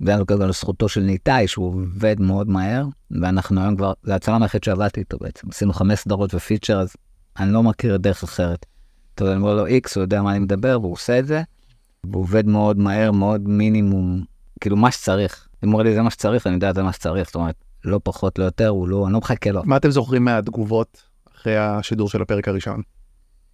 [0.00, 4.42] זה היה כזה לזכותו של ניתאי, שהוא עובד מאוד מהר, ואנחנו היום כבר, זה הצלם
[4.42, 6.96] היחיד שעבדתי איתו בעצם, עשינו חמש סדרות ופיצ'ר, אז
[7.38, 8.66] אני לא מכיר דרך אחרת.
[9.14, 11.42] אתה יודע, אני אומר לו איקס, הוא יודע מה אני מדבר, והוא עושה את זה.
[12.04, 14.24] והוא עובד מאוד מהר, מאוד מינימום,
[14.60, 15.48] כאילו מה שצריך.
[15.64, 18.00] אם הוא אומר לי זה מה שצריך, אני יודע זה מה שצריך, זאת אומרת, לא
[18.04, 19.62] פחות, לא יותר, הוא לא, אני לא מחכה לו.
[19.64, 21.02] מה אתם זוכרים מהתגובות
[21.36, 22.82] אחרי השידור של הפרק הראשון?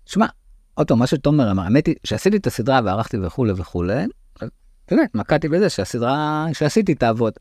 [0.07, 0.27] שמע,
[0.75, 4.05] עוד פעם, מה שתומר אמר, האמת היא שעשיתי את הסדרה וערכתי וכולי וכולי,
[4.91, 7.33] באמת, מקעתי בזה שהסדרה שעשיתי תעבוד.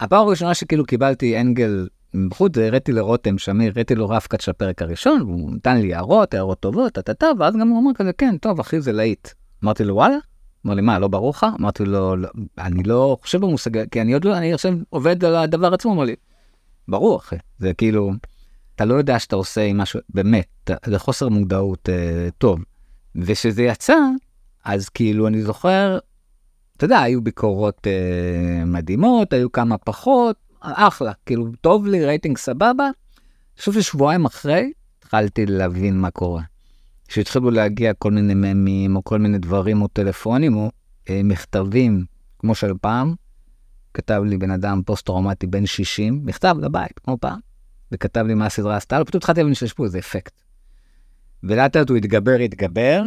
[0.00, 1.88] הפעם הראשונה שכאילו קיבלתי אנגל
[2.28, 6.34] בחוץ, זה הראיתי לרותם שמיר, הראיתי לו קאט של הפרק הראשון, הוא נתן לי הערות,
[6.34, 9.28] הערות טובות, טה-טה-טה, ואז גם הוא אמר כזה, כן, טוב, אחי, זה להיט.
[9.64, 10.16] אמרתי לו, וואלה?
[10.66, 11.46] אמר לי, מה, לא ברור לך?
[11.60, 15.36] אמרתי לו, לא, אני לא חושב במושג, כי אני עוד לא, אני עכשיו עובד על
[15.36, 16.14] הדבר עצמו, אמר לי,
[16.88, 18.12] ברור, אחי, זה כאילו,
[18.74, 22.60] אתה לא יודע שאתה עושה עם משהו, באמת, זה חוסר מודעות אה, טוב.
[23.16, 23.96] וכשזה יצא,
[24.64, 25.98] אז כאילו, אני זוכר,
[26.76, 32.84] אתה יודע, היו ביקורות אה, מדהימות, היו כמה פחות, אחלה, כאילו, טוב לי, רייטינג סבבה.
[32.84, 36.42] אני חושב ששבועיים אחרי, התחלתי להבין מה קורה.
[37.08, 40.70] שהתחילו להגיע כל מיני ממים, או כל מיני דברים, או טלפונים, או
[41.10, 42.04] אה, מכתבים,
[42.38, 43.14] כמו של פעם.
[43.94, 47.38] כתב לי בן אדם פוסט-טראומטי בן 60, מכתב לבית, כמו פעם,
[47.92, 50.32] וכתב לי מה הסדרה עשתה לו, פתאום התחלתי להבין שיש פה איזה אפקט.
[51.42, 53.02] ולאט לאט הוא התגבר, התגבר,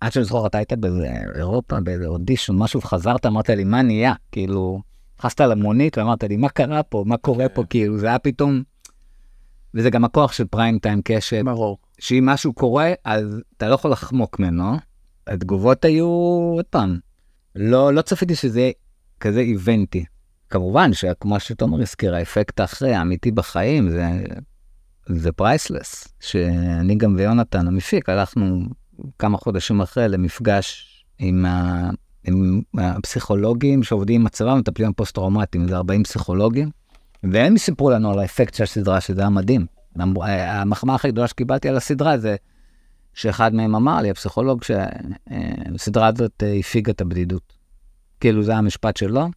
[0.00, 4.14] עד שאני זוכר, אתה היית באיזה אירופה, באיזה אודישן, משהו, וחזרת, אמרת לי, מה נהיה?
[4.32, 4.82] כאילו,
[5.18, 7.04] נכנסת למונית ואמרת לי, מה קרה פה?
[7.06, 7.64] מה קורה פה?
[7.70, 8.62] כאילו, זה היה פתאום...
[9.74, 11.42] וזה גם הכוח של פריים טיים קשת.
[11.44, 11.78] ברור.
[12.02, 14.76] שאם משהו קורה, אז אתה לא יכול לחמוק ממנו.
[15.26, 16.06] התגובות היו,
[16.56, 16.98] עוד פעם,
[17.56, 18.72] לא, לא צפיתי שזה יהיה
[19.20, 20.04] כזה איבנטי.
[20.50, 24.04] כמובן שכמו שתומר הזכיר, האפקט האחרי, האמיתי בחיים, זה,
[25.06, 26.08] זה priceless.
[26.20, 28.64] שאני גם ויונתן המפיק, הלכנו
[29.18, 30.86] כמה חודשים אחרי למפגש
[31.18, 31.90] עם, ה,
[32.24, 36.70] עם הפסיכולוגים שעובדים עם הצבא ומטפלים בפוסט-טראומטיים, זה 40 פסיכולוגים,
[37.22, 39.66] והם סיפרו לנו על האפקט של הסדרה, שזה היה מדהים.
[39.96, 42.36] המחמאה הכי גדולה שקיבלתי על הסדרה זה
[43.14, 47.52] שאחד מהם אמר לי, הפסיכולוג, שהסדרה הזאת אה, הפיגה את הבדידות.
[48.20, 49.28] כאילו זה המשפט שלו,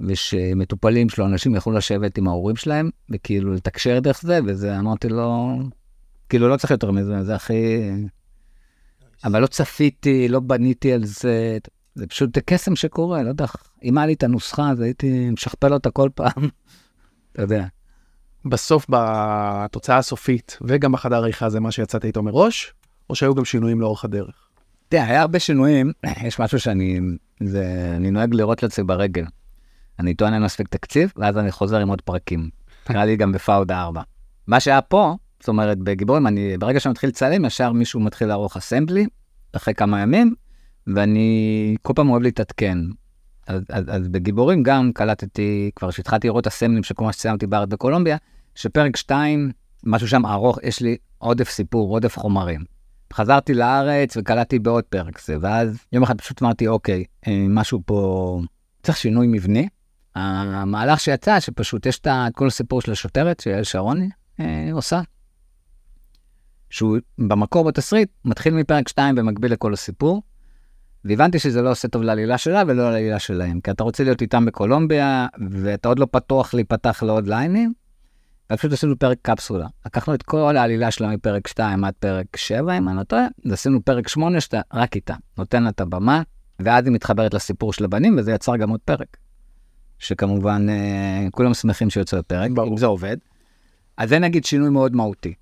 [0.00, 5.58] ושמטופלים שלו, אנשים יכלו לשבת עם ההורים שלהם, וכאילו לתקשר דרך זה, וזה, אמרתי לו,
[6.28, 7.90] כאילו לא צריך יותר מזה, זה הכי...
[9.24, 11.58] אבל לא צפיתי, לא בניתי על זה,
[11.94, 13.46] זה פשוט קסם שקורה, לא יודע,
[13.84, 16.48] אם היה לי את הנוסחה, אז הייתי משכפל אותה כל פעם,
[17.32, 17.66] אתה יודע.
[18.44, 22.74] בסוף בתוצאה הסופית וגם בחדר עריכה זה מה שיצאת איתו מראש,
[23.10, 24.48] או שהיו גם שינויים לאורך הדרך?
[24.88, 25.92] תראה, היה הרבה שינויים,
[26.26, 27.00] יש משהו שאני,
[27.42, 29.24] זה, אני נוהג לראות לעצמי ברגל.
[29.98, 32.50] אני טוען אין מספיק תקציב, ואז אני חוזר עם עוד פרקים.
[32.90, 34.02] נראה לי גם בפאודה 4.
[34.46, 38.56] מה שהיה פה, זאת אומרת, בגיבורים, אני, ברגע שאני מתחיל לצלם, ישר מישהו מתחיל לערוך
[38.56, 39.06] אסמבלי,
[39.52, 40.34] אחרי כמה ימים,
[40.86, 42.78] ואני כל פעם אוהב להתעדכן.
[43.50, 47.68] אז, אז, אז בגיבורים גם קלטתי, כבר שהתחלתי לראות אסמבלים של כל מה שסיימתי בארץ
[47.68, 48.16] בקולומביה,
[48.54, 49.50] שפרק 2,
[49.84, 52.64] משהו שם ארוך, יש לי עודף סיפור, עודף חומרים.
[53.12, 58.40] חזרתי לארץ וקלטתי בעוד פרק זה, ואז יום אחד פשוט אמרתי, אוקיי, אה, משהו פה,
[58.82, 59.68] צריך שינוי מבני.
[60.14, 64.08] המהלך שיצא, שפשוט יש את כל הסיפור של השוטרת, שיעל שרוני
[64.40, 65.00] אה, עושה,
[66.70, 70.22] שהוא במקור בתסריט מתחיל מפרק 2 במקביל לכל הסיפור,
[71.04, 74.44] והבנתי שזה לא עושה טוב לעלילה שלה ולא לעלילה שלהם, כי אתה רוצה להיות איתם
[74.44, 77.72] בקולומביה, ואתה עוד לא פתוח להיפתח לעוד ליינים,
[78.52, 79.66] ופשוט עשינו פרק קפסולה.
[79.86, 83.84] לקחנו את כל העלילה שלה מפרק 2 עד פרק 7, אם אני לא טועה, ועשינו
[83.84, 86.22] פרק 8 שאתה רק איתה, נותן לה את הבמה,
[86.60, 89.16] ואז היא מתחברת לסיפור של הבנים, וזה יצר גם עוד פרק.
[89.98, 93.16] שכמובן, אה, כולם שמחים שיוצא פרק, אם זה עובד.
[93.96, 95.34] אז זה נגיד שינוי מאוד מהותי.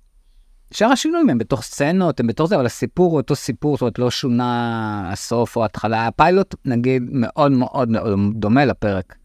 [0.73, 3.99] שאר השינויים הם בתוך סצנות, הם בתוך זה, אבל הסיפור הוא אותו סיפור, זאת אומרת,
[3.99, 6.07] לא שונה הסוף או ההתחלה.
[6.07, 7.89] הפיילוט, נגיד, מאוד מאוד
[8.35, 9.15] דומה לפרק.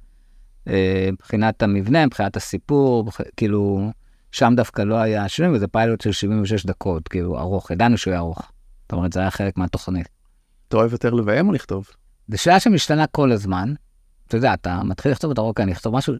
[0.68, 3.90] אה, מבחינת המבנה, מבחינת הסיפור, כאילו,
[4.32, 8.20] שם דווקא לא היה שינוי, וזה פיילוט של 76 דקות, כאילו, ארוך, ידענו שהוא יהיה
[8.20, 8.52] ארוך.
[8.82, 10.08] זאת אומרת, זה היה חלק מהתוכנית.
[10.68, 11.88] אתה אוהב יותר לביים או לכתוב?
[12.28, 13.74] זו שאלה שמשתנה כל הזמן.
[14.28, 16.14] אתה יודע, אתה מתחיל לכתוב, אתה רואה, אוקיי, אני אכתוב משהו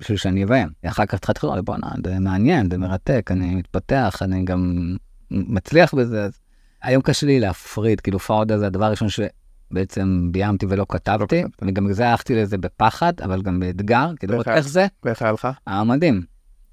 [0.00, 0.68] בשביל שאני אביים.
[0.86, 4.94] אחר כך תתחיל לכתוב, בואנה, זה מעניין, זה מרתק, אני מתפתח, אני גם
[5.30, 6.24] מצליח בזה.
[6.24, 6.40] אז
[6.82, 11.94] היום קשה לי להפריד, כאילו פאודה זה הדבר הראשון שבעצם ביימתי ולא כתבתי, וגם בגלל
[11.94, 14.86] זה הלכתי לזה בפחד, אבל גם באתגר, כאילו לראות איך זה.
[15.04, 15.48] ואיך היה לך?
[15.66, 16.22] היה מדהים.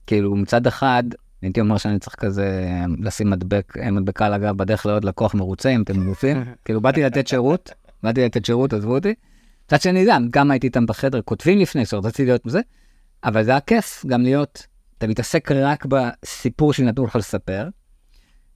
[0.07, 1.03] כאילו מצד אחד,
[1.41, 2.67] הייתי אומר שאני צריך כזה
[2.99, 6.43] לשים מדבק, מדבקה על הגב בדרך לעוד לקוח מרוצה, אם אתם מרוצים.
[6.65, 7.71] כאילו באתי לתת שירות,
[8.03, 9.13] באתי לתת שירות, עזבו אותי.
[9.65, 12.59] מצד שני, גם, גם הייתי איתם בחדר, כותבים לפני, זאת אומרת, רציתי להיות בזה,
[13.23, 17.69] אבל זה היה כיף גם להיות, אתה מתעסק רק בסיפור שנתנו לך לספר.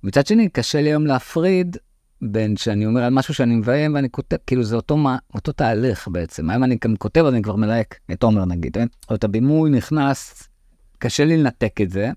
[0.03, 1.78] מצד שני, קשה לי היום להפריד
[2.22, 4.97] בין שאני אומר על משהו שאני מביים ואני כותב, כאילו זה אותו,
[5.36, 6.49] אותו תהליך בעצם.
[6.49, 8.88] היום אני גם כותב, אז אני כבר מלהק את עומר נגיד, כן?
[9.09, 10.49] או את הבימוי נכנס,
[10.97, 12.12] קשה לי לנתק את זה.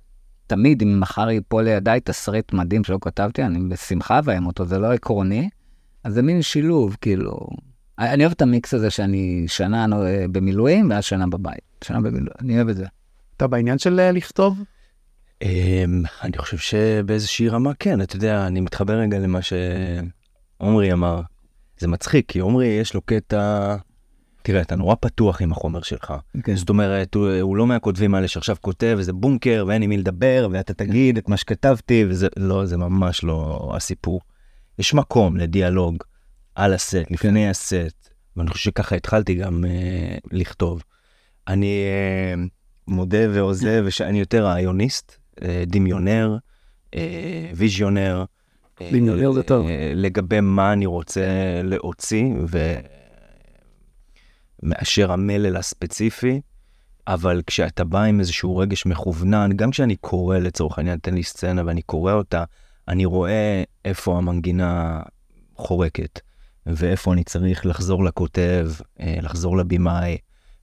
[0.46, 4.92] תמיד, אם מחר ייפול לידיי תסריט מדהים שלא כתבתי, אני בשמחה אביים אותו, זה לא
[4.92, 5.48] עקרוני.
[6.04, 7.48] אז זה מין שילוב, כאילו,
[7.98, 11.60] אני אוהב את המיקס הזה שאני שנה אה, במילואים ואז שנה בבית.
[11.84, 12.86] שנה במילואים, אני אוהב את זה.
[13.36, 14.62] אתה בעניין של אה, לכתוב?
[15.42, 21.20] אמ, אני חושב שבאיזושהי רמה כן, אתה יודע, אני מתחבר רגע למה שעומרי אמר.
[21.78, 23.76] זה מצחיק, כי עומרי יש לו קטע...
[24.42, 26.14] תראה, אתה נורא פתוח עם החומר שלך.
[26.42, 26.56] כן.
[26.56, 30.48] זאת אומרת, הוא, הוא לא מהכותבים האלה שעכשיו כותב איזה בונקר ואין עם מי לדבר,
[30.52, 34.20] ואתה תגיד את מה שכתבתי, וזה לא, זה ממש לא הסיפור.
[34.78, 35.96] יש מקום לדיאלוג.
[36.54, 39.68] על הסט, לפני הסט, ואני חושב שככה התחלתי גם uh,
[40.32, 40.82] לכתוב.
[41.48, 41.84] אני
[42.36, 42.48] uh,
[42.88, 46.36] מודה ועוזב שאני יותר רעיוניסט, uh, דמיונר,
[46.90, 46.98] uh,
[47.54, 48.24] ויז'יונר.
[48.92, 49.66] דמיונר זה טוב.
[49.94, 51.26] לגבי מה אני רוצה
[51.62, 52.24] להוציא,
[54.62, 56.40] ומאשר המלל הספציפי.
[57.06, 61.62] אבל כשאתה בא עם איזשהו רגש מכוונן, גם כשאני קורא לצורך העניין, תן לי סצנה
[61.66, 62.44] ואני קורא אותה,
[62.88, 65.02] אני רואה איפה המנגינה
[65.56, 66.20] חורקת.
[66.66, 70.16] ואיפה אני צריך לחזור לכותב, אה, לחזור לבמאי,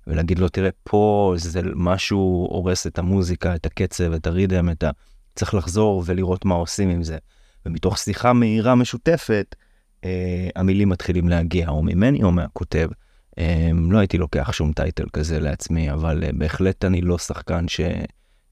[0.07, 4.91] ולהגיד לו, תראה, פה זה משהו הורס את המוזיקה, את הקצב, את הרידם, את ה...
[5.35, 7.17] צריך לחזור ולראות מה עושים עם זה.
[7.65, 9.55] ומתוך שיחה מהירה משותפת,
[10.03, 12.89] אה, המילים מתחילים להגיע, או ממני או מהכותב.
[13.37, 17.81] אה, לא הייתי לוקח שום טייטל כזה לעצמי, אבל אה, בהחלט אני לא שחקן ש...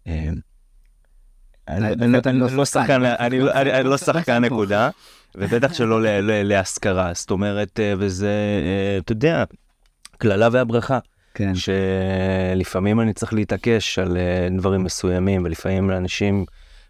[0.07, 0.29] אה,
[1.69, 3.39] אני
[3.83, 4.89] לא שחקן, נקודה.
[5.35, 6.01] ובטח שלא
[6.43, 8.27] להשכרה, זאת אומרת, אה, וזה,
[8.63, 9.43] אה, אתה יודע,
[10.17, 10.99] קללה והברכה.
[11.33, 11.51] כן.
[11.55, 16.45] שלפעמים אני צריך להתעקש על אה, דברים מסוימים, ולפעמים לאנשים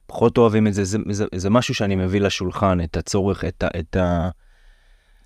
[0.07, 0.83] פחות אוהבים את זה.
[0.83, 3.97] זה, זה, זה משהו שאני מביא לשולחן, את הצורך, את, את,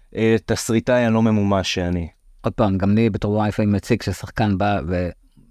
[0.09, 2.07] את התסריטאי הלא ממומש שאני.
[2.41, 4.81] עוד פעם, גם לי בתור וייפיי מציג ששחקן בא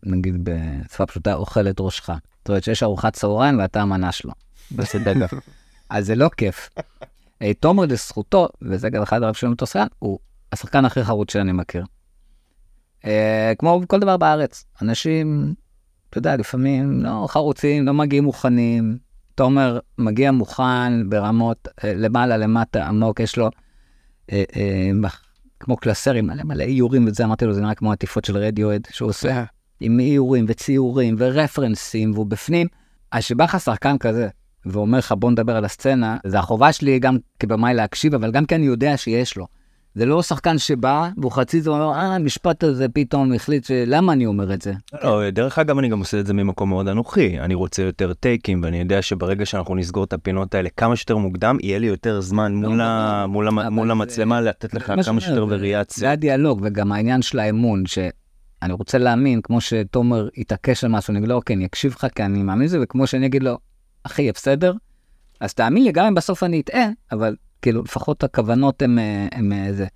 [0.03, 2.11] ונגיד בשפה פשוטה אוכל את ראשך.
[2.39, 4.33] זאת אומרת שיש ארוחת צהריים ואתה המנה שלו.
[4.73, 5.13] בסדר.
[5.91, 6.71] אז זה לא כיף.
[7.43, 10.19] אה, תומר לזכותו, וזה גם אחד הרב שלנו תוסרן, הוא
[10.53, 11.85] השחקן הכי חרוץ שאני מכיר.
[13.05, 15.55] אה, כמו כל דבר בארץ, אנשים,
[16.11, 18.99] אתה יודע, לפעמים לא חרוצים, לא מגיעים מוכנים.
[19.35, 23.51] תומר מגיע מוכן ברמות אה, למעלה, למטה, עמוק, יש לו
[25.61, 29.09] כמו קלסרים, מלא מלא איורים וזה, אמרתי לו, זה נראה כמו עטיפות של רדיואד שהוא
[29.09, 29.45] עושה,
[29.83, 32.67] עם איורים וציורים ורפרנסים, והוא בפנים.
[33.13, 34.29] אז שבא לך שחקן כזה,
[34.67, 38.55] ואומר לך בוא נדבר על הסצנה, זה החובה שלי גם כבמאי להקשיב, אבל גם כי
[38.55, 39.47] אני יודע שיש לו.
[39.95, 44.27] זה לא שחקן שבא, והוא חצי זה אומר, אה, המשפט הזה פתאום החליט שלמה אני
[44.27, 44.73] אומר את זה.
[45.03, 47.41] לא, דרך אגב, אני גם עושה את זה ממקום מאוד אנוכי.
[47.41, 51.57] אני רוצה יותר טייקים, ואני יודע שברגע שאנחנו נסגור את הפינות האלה כמה שיותר מוקדם,
[51.63, 56.01] יהיה לי יותר זמן מול, לא, זה- המצלמה לתת לך מה כמה שיותר וריאציה.
[56.01, 57.83] זה הדיאלוג, וגם העניין של האמון,
[58.63, 62.07] שאני רוצה להאמין, כמו שתומר יתעקש על משהו, אני אגיד לו, אוקיי, אני אקשיב לך
[62.15, 63.59] כי אני מאמין בזה, וכמו שאני אגיד לו,
[64.03, 64.73] אחי, בסדר,
[65.41, 69.73] אז תאמין לי, גם אם בסוף אני אטעה, אבל כאילו, לפחות הכוונות הן אה, אה,
[69.73, 69.87] זה.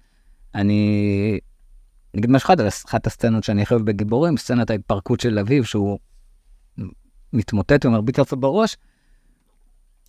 [0.55, 1.39] אני
[2.15, 5.99] נגיד משהו אחד על אחת הסצנות שאני הכי אוהב בגיבורים, סצנת ההתפרקות של אביו, שהוא
[7.33, 8.77] מתמוטט ומרביץ לעצמו בראש.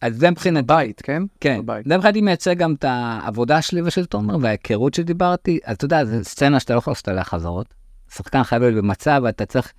[0.02, 1.24] אז זה מבחינת בית, כן?
[1.40, 1.86] כן, בבית.
[1.88, 6.24] זה מבחינתי מייצג גם את העבודה שלי ושל תומר וההיכרות שדיברתי, אז אתה יודע, זו
[6.24, 7.77] סצנה שאתה לא יכול לעשות עליה חזרות.
[8.14, 9.74] שחקן חייב להיות במצב ואתה צריך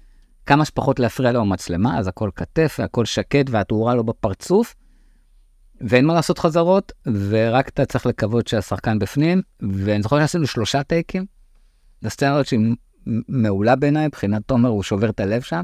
[0.47, 4.74] כמה שפחות להפריע לו במצלמה, אז הכל כתף והכל שקט והתאורה לא בפרצוף,
[5.81, 11.26] ואין מה לעשות חזרות, ורק אתה צריך לקוות שהשחקן בפנים, ואני זוכר שעשינו שלושה טייקים,
[12.03, 12.61] זו סצנה הזאת שהיא
[13.29, 15.62] מעולה בעיניי, מבחינת תומר הוא שובר את הלב שם,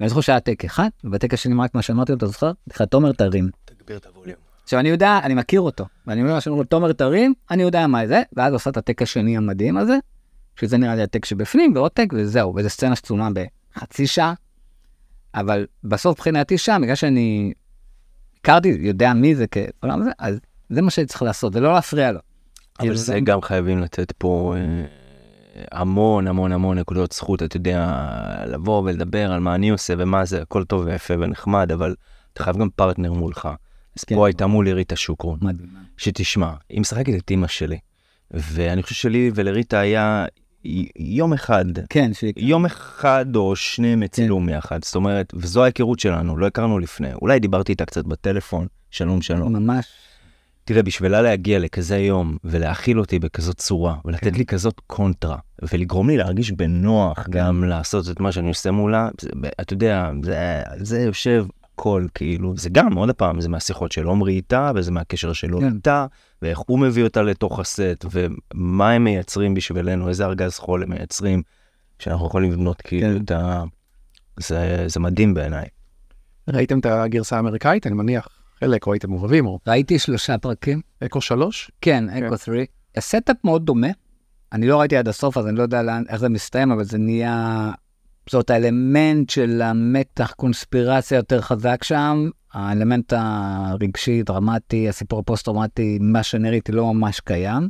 [0.00, 2.52] ואני זוכר שהיה טייק אחד, ובטייק השני רק מה שאמרתי לו, אתה זוכר?
[2.70, 3.50] לך תומר תרים.
[3.64, 4.38] תגביר את הווליום.
[4.62, 8.22] עכשיו אני יודע, אני מכיר אותו, ואני אומר לו, תומר תרים, אני יודע מה זה,
[8.32, 9.98] ואז עושה את הטק השני המדהים הזה,
[10.62, 13.28] שזה נראה לי הטק שבפנים, ועוד טק, וזהו, וזו סצנה שצולמה
[13.76, 14.34] בחצי שעה,
[15.34, 17.52] אבל בסוף מבחינתי שם, בגלל שאני
[18.40, 20.38] הכרתי, יודע מי זה כעולם הזה, אז
[20.70, 22.18] זה מה שצריך לעשות, ולא להפריע לו.
[22.18, 24.84] אבל כאילו, זה גם חייבים לתת פה אה,
[25.72, 27.96] המון המון המון נקודות זכות, אתה יודע,
[28.46, 31.94] לבוא ולדבר על מה אני עושה ומה זה, הכל טוב ויפה ונחמד, אבל
[32.32, 33.48] אתה חייב גם פרטנר מולך.
[33.98, 34.14] אז כן.
[34.14, 35.68] פה הייתה מולי ריטה שוקרון, מדהים.
[35.96, 37.78] שתשמע, היא משחקת את אימא שלי,
[38.30, 40.26] ואני חושב שלי ולריטה היה
[40.96, 42.32] יום אחד, כן, שהיא...
[42.36, 47.38] יום אחד או שניהם הצילום יחד, זאת אומרת, וזו ההיכרות שלנו, לא הכרנו לפני, אולי
[47.38, 49.52] דיברתי איתה קצת בטלפון, שלום שלום.
[49.52, 49.86] ממש,
[50.64, 56.16] תראה, בשבילה להגיע לכזה יום ולהכיל אותי בכזאת צורה ולתת לי כזאת קונטרה ולגרום לי
[56.16, 59.28] להרגיש בנוח גם לעשות את מה שאני עושה מולה, זה,
[59.60, 64.32] אתה יודע, זה, זה יושב הכל כאילו, זה גם, עוד פעם, זה מהשיחות של עומרי
[64.32, 65.72] איתה וזה מהקשר שלו כן.
[65.74, 66.06] איתה
[66.42, 71.42] ואיך הוא מביא אותה לתוך הסט ומה הם מייצרים בשבילנו, איזה ארגז חול הם מייצרים,
[71.98, 73.24] שאנחנו יכולים לבנות כאילו כן.
[73.24, 73.62] את ה...
[74.40, 75.66] זה, זה מדהים בעיניי.
[76.48, 77.86] ראיתם את הגרסה האמריקאית?
[77.86, 78.28] אני מניח,
[78.60, 81.70] חלק, או הייתם מעורבים, או ראיתי שלושה פרקים, אקו 3?
[81.80, 82.58] כן, אקו 3.
[82.96, 83.90] ה setup מאוד דומה.
[84.52, 86.98] אני לא ראיתי עד הסוף, אז אני לא יודע לאן, איך זה מסתיים, אבל זה
[86.98, 87.70] נהיה...
[88.30, 96.60] זאת האלמנט של המתח, קונספירציה יותר חזק שם, האלמנט הרגשי, דרמטי, הסיפור הפוסט-טראומטי, מה שאני
[96.68, 97.68] לא ממש קיים.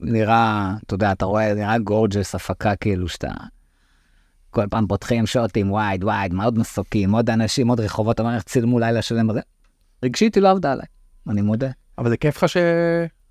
[0.00, 3.28] נראה, אתה יודע, אתה רואה, נראה gorgeous, הפקה כאילו שאתה...
[4.50, 9.02] כל פעם פותחים שוטים, וייד, וייד, מאוד מסוקים, עוד אנשים, עוד רחובות, איך צילמו לילה
[9.02, 9.28] שלם.
[10.02, 10.86] רגשית היא לא עבדה עליי,
[11.28, 11.70] אני מודה.
[11.98, 12.48] אבל זה כיף לך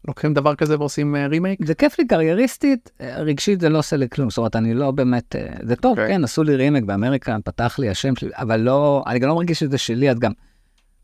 [0.06, 1.66] שלוקחים דבר כזה ועושים אה, רימייק?
[1.66, 4.92] זה כיף לי קרייריסטית, אה, רגשית זה לא עושה לי כלום, זאת אומרת, אני לא
[4.92, 6.08] באמת, אה, זה טוב, אוקיי.
[6.08, 9.60] כן, עשו לי רימייק באמריקה, פתח לי השם שלי, אבל לא, אני גם לא מרגיש
[9.60, 10.32] שזה שלי, אז גם,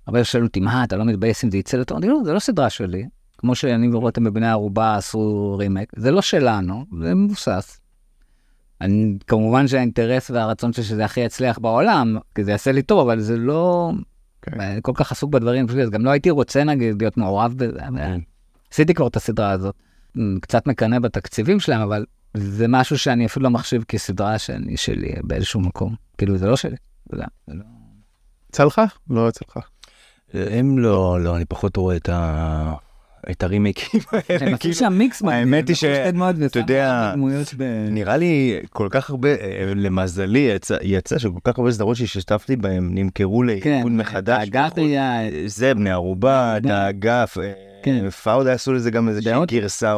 [0.08, 1.98] הרבה שואלים אותי, מה, אתה לא מתבאס אם זה יצא לטוב?
[1.98, 3.06] אני לא, זה לא סדרה שלי,
[3.38, 7.80] כמו שאני ורותם בבני ערובה עשו רימק, זה לא שלנו, זה מבוסס.
[8.82, 13.20] אני, כמובן שהאינטרס והרצון שלי שזה הכי יצליח בעולם, כי זה יעשה לי טוב, אבל
[13.20, 13.92] זה לא,
[14.42, 14.62] כן.
[14.62, 17.88] אני כל כך עסוק בדברים אז גם לא הייתי רוצה נגיד להיות מעורב בזה.
[17.88, 18.18] אבל
[18.72, 19.76] עשיתי כבר את הסדרה הזאת.
[20.42, 25.60] קצת מקנא בתקציבים שלהם, אבל זה משהו שאני אפילו לא מחשיב כסדרה שאני שלי באיזשהו
[25.60, 25.96] מקום.
[26.18, 26.76] כאילו, זה לא שלי.
[27.08, 27.64] אתה יודע, זה לא...
[28.50, 28.82] יצא לך?
[29.10, 29.60] לא יצא לך.
[30.34, 32.74] הם לא, לא, אני פחות רואה את ה...
[33.32, 35.38] את הרימייקים הם האלה, עשו כאילו, שם מיקס מדהים.
[35.54, 35.84] האמת היא ש-
[36.46, 37.14] אתה יודע.
[37.92, 40.50] נראה לי כל כך הרבה, אה, למזלי
[40.84, 44.40] יצא, שכל כך הרבה סדרות שהשתתפתי בהן נמכרו כן, לאיגוד מחדש.
[44.40, 45.14] האגפיה,
[45.46, 47.52] זה בני ערובה, האגף, אה,
[47.84, 48.10] כן.
[48.10, 49.96] פאודה עשו לזה גם איזושהי גרסה.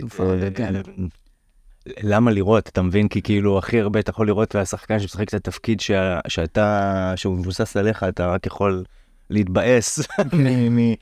[0.00, 0.74] תקופה, אה, כן.
[2.02, 3.08] למה לראות, אתה מבין?
[3.08, 5.80] כי כאילו הכי הרבה אתה יכול לראות והשחקן שמשחק את התפקיד
[6.28, 8.84] שאתה, שהוא מבוסס עליך, אתה רק יכול
[9.30, 9.98] להתבאס,
[10.32, 10.94] מ-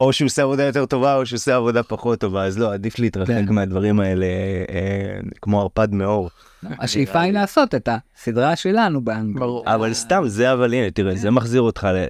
[0.00, 2.98] או שהוא עושה עבודה יותר טובה או שהוא עושה עבודה פחות טובה, אז לא, עדיף
[2.98, 3.54] להתרחק כן.
[3.54, 4.26] מהדברים האלה
[4.70, 6.30] אה, כמו ערפד מאור.
[6.62, 9.44] השאיפה היא לעשות את הסדרה שלנו באנגלית.
[9.66, 12.06] אבל סתם, זה אבל הנה, תראה, זה מחזיר אותך ל...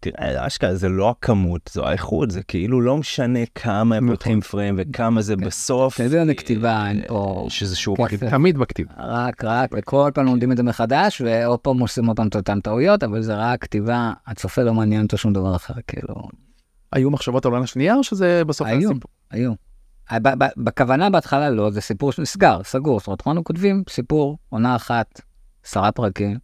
[0.00, 4.16] תראה, אשכרה, זה לא הכמות, זו האיכות, זה כאילו לא משנה כמה הם נכון.
[4.16, 5.94] פותחים פריים וכמה זה בסוף.
[5.94, 7.96] אתה יודע, כתיבה, אין פה שזה שהוא.
[8.30, 8.86] תמיד בכתיב.
[8.98, 13.02] רק, רק, וכל פעם לומדים את זה מחדש, ועוד פעם עושים אותם את אותן טעויות,
[13.02, 16.14] אבל זה רק כתיבה, הצופה לא מעניין אותו שום דבר אחר, כאילו,
[16.92, 18.88] היו מחשבות על עונה שנייה או שזה בסוף היה היו.
[18.88, 19.10] סיפור?
[19.30, 19.52] היו.
[20.12, 24.76] ב- ב- בכוונה בהתחלה לא, זה סיפור שנסגר, סגור, זאת אומרת, אנחנו כותבים סיפור, עונה
[24.76, 25.20] אחת,
[25.64, 26.38] עשרה פרקים,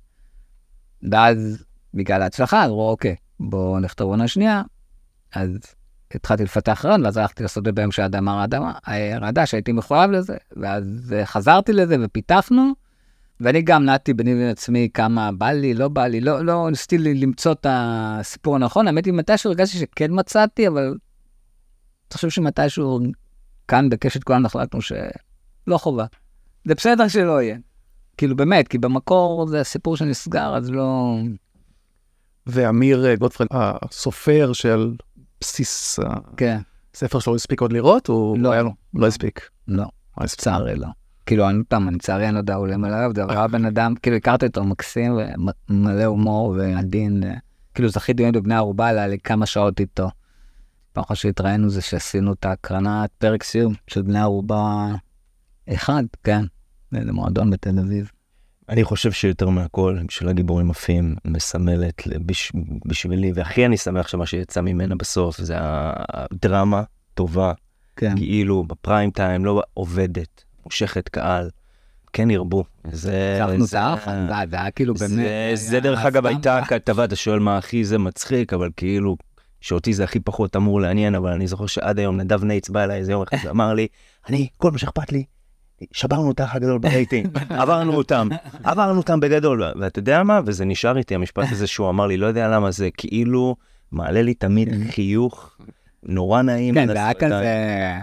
[1.10, 4.62] ואז בגלל ההצלחה, אמרו, אוקיי, בואו נכתוב עונה שנייה,
[5.34, 5.58] אז
[6.14, 8.60] התחלתי לפתח רעיון, ואז הלכתי לעשות את זה ביום שהאדמה רעדה,
[9.20, 12.72] רעדה, שהייתי מחויב לזה, ואז אה, חזרתי לזה ופיתחנו,
[13.40, 16.98] ואני גם נעתי ביני לבין עצמי כמה בא לי, לא בא לי, לא, לא ניסיתי
[16.98, 23.00] למצוא את הסיפור הנכון, האמת היא מתישהו הרגשתי שכן מצאתי, אבל אני חושב שמתישהו
[23.68, 26.06] כאן בקשת כולנו החלטנו שלא חובה.
[26.64, 27.56] זה בסדר שלא יהיה.
[28.16, 31.16] כאילו באמת, כי במקור זה הסיפור שנסגר, אז לא...
[32.46, 34.94] ואמיר אה, גוטפרד, הסופר של
[35.40, 35.98] בסיס
[36.36, 36.58] כן,
[36.94, 38.06] הספר שלו הספיק עוד לראות?
[38.06, 38.52] הוא לא.
[38.52, 38.70] היה לו?
[38.94, 39.48] לא הספיק.
[39.68, 40.40] לא, לא הספיק.
[40.40, 40.86] לצערי לא.
[41.28, 44.16] כאילו, אני פעם, לצערי אני לא יודע, הוא למלא עליו, זה היה בן אדם, כאילו
[44.16, 45.18] הכרתי אותו מקסים
[45.70, 47.34] ומלא הומור ועדין, אה,
[47.74, 50.10] כאילו זכיתי להיות בבני ערובה, היה לי כמה שעות איתו.
[50.92, 54.94] פעם אחת שהתראינו זה שעשינו את ההקרנת פרק סיום של בני ערובה
[55.68, 56.44] אחד, כן,
[56.90, 58.10] זה מועדון בתל אביב.
[58.68, 62.52] אני חושב שיותר מהכל, של הגיבורים עפים, מסמלת בש,
[62.86, 66.82] בשבילי, והכי אני שמח שמה שיצא ממנה בסוף זה הדרמה
[67.14, 67.52] טובה,
[67.96, 71.50] כן, כאילו בפריים טיים, לא עובדת, מושכת קהל,
[72.12, 72.64] כן ירבו.
[72.92, 73.38] זה...
[73.58, 73.78] זה-
[74.52, 75.10] היה כאילו באמת...
[75.54, 76.60] זה, דרך אגב הייתה.
[76.68, 79.16] כתבה, אתה שואל מה הכי זה מצחיק, אבל כאילו,
[79.60, 82.98] שאותי זה הכי פחות אמור לעניין, אבל אני זוכר שעד היום נדב נייץ בא אליי
[82.98, 83.86] איזה יום אחד ואמר לי,
[84.28, 85.24] אני, כל מה שאכפת לי,
[85.92, 88.28] שברנו את האח הגדול ברייטינג, עברנו אותם,
[88.64, 90.40] עברנו אותם בגדול, ואתה יודע מה?
[90.46, 93.56] וזה נשאר איתי, המשפט הזה שהוא אמר לי, לא יודע למה זה כאילו
[93.92, 95.56] מעלה לי תמיד חיוך
[96.02, 96.74] נורא נעים.
[96.74, 97.14] כן, זה היה.
[97.14, 97.98] כזה...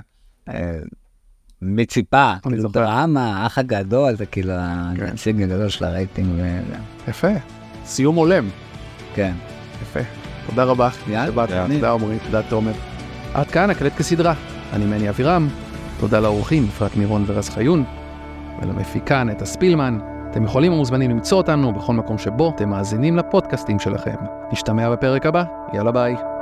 [1.65, 2.69] מי ציפה, אני כאילו.
[2.69, 4.53] דרמה, האח הגדול, זה כאילו
[4.97, 5.05] כן.
[5.05, 6.29] הנציג הגדול של הרייטינג.
[7.07, 7.27] יפה.
[7.85, 8.49] סיום הולם.
[9.15, 9.33] כן.
[9.81, 9.99] יפה.
[10.49, 10.89] תודה רבה.
[11.67, 12.71] תודה עמרי, תודה תומר.
[13.33, 14.33] עד כאן הקלט כסדרה.
[14.73, 15.47] אני מני אבירם.
[15.99, 17.83] תודה לאורחים אפרת מירון ורז חיון,
[18.61, 19.97] ולמפיקה נטע ספילמן.
[20.31, 24.15] אתם יכולים ומוזמנים למצוא אותנו בכל מקום שבו אתם מאזינים לפודקאסטים שלכם.
[24.51, 25.43] נשתמע בפרק הבא,
[25.73, 26.34] יאללה ביי.